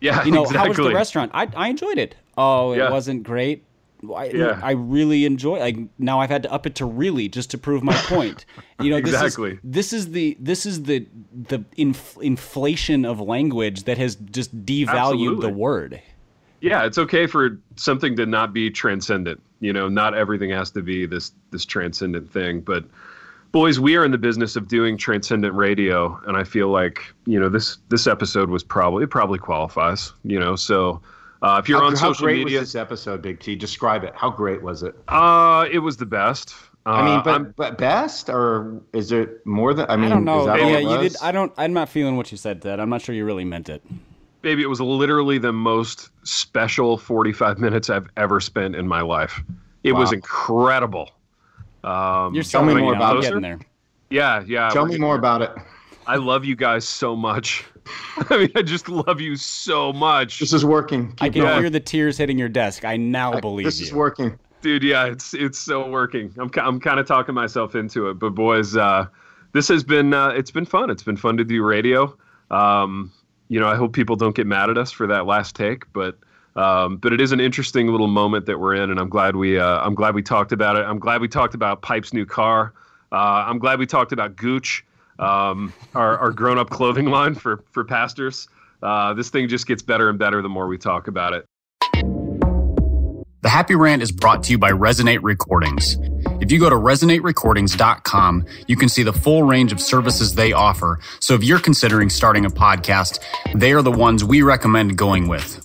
[0.02, 0.58] Yeah, you know exactly.
[0.64, 2.90] how was the restaurant i, I enjoyed it oh it Yeah.
[2.92, 3.64] wasn't great
[4.14, 4.60] I, Yeah.
[4.62, 7.84] I really enjoy like now I've had to up it to really just to prove
[7.84, 8.46] my point.
[8.82, 9.58] You know, Exactly.
[9.64, 11.08] this is this is the this is the
[11.48, 15.48] the inf- inflation of language that has just devalued Absolutely.
[15.48, 16.02] the word.
[16.60, 19.42] yeah, it's okay for something to not be transcendent.
[19.62, 22.60] You know, not everything has to be this this transcendent thing.
[22.60, 22.84] But
[23.54, 27.40] boys, we are in the business of doing transcendent radio, and I feel like you
[27.40, 30.12] know this this episode was probably it probably qualifies.
[30.26, 31.02] You know, so.
[31.46, 33.56] Uh, if you're how, on how social great media, was this episode, Big T?
[33.56, 34.14] Describe it.
[34.16, 34.96] How great was it?
[35.10, 36.56] uh, it was the best.
[36.88, 39.86] Uh, I mean, but but best or is it more than?
[39.88, 40.40] I mean, I don't know.
[40.40, 41.16] Is that all Yeah, you did.
[41.22, 41.54] I don't.
[41.56, 42.80] I'm not feeling what you said, Ted.
[42.80, 43.84] I'm not sure you really meant it.
[44.42, 49.44] baby, it was literally the most special 45 minutes I've ever spent in my life.
[49.84, 51.12] It was incredible.
[51.84, 53.22] Um, You're Tell me selling more about it.
[53.22, 53.60] getting there.
[54.10, 54.70] yeah, yeah.
[54.70, 55.20] Tell me more there.
[55.20, 55.52] about it.
[56.08, 57.66] I love you guys so much.
[58.30, 60.40] I mean, I just love you so much.
[60.40, 61.10] This is working.
[61.12, 61.60] Keep I can going.
[61.60, 62.86] hear the tears hitting your desk.
[62.86, 63.88] I now I- believe this you.
[63.88, 64.38] is working.
[64.62, 68.32] dude yeah it's it's so working i'm, I'm kind of talking myself into it but
[68.32, 69.06] boys uh,
[69.52, 72.16] this has been uh, it's been fun it's been fun to do radio
[72.50, 73.12] um,
[73.50, 76.18] you know i hope people don't get mad at us for that last take but
[76.56, 79.60] um, but it is an interesting little moment that we're in and i'm glad we
[79.60, 82.74] uh, i'm glad we talked about it i'm glad we talked about pipe's new car
[83.12, 84.84] uh, i'm glad we talked about gooch
[85.20, 88.48] um, our, our grown-up clothing line for for pastors
[88.84, 91.46] uh, this thing just gets better and better the more we talk about it
[93.42, 95.98] The Happy Rant is brought to you by Resonate Recordings.
[96.42, 101.00] If you go to resonaterecordings.com, you can see the full range of services they offer.
[101.20, 103.20] So if you're considering starting a podcast,
[103.54, 105.65] they are the ones we recommend going with.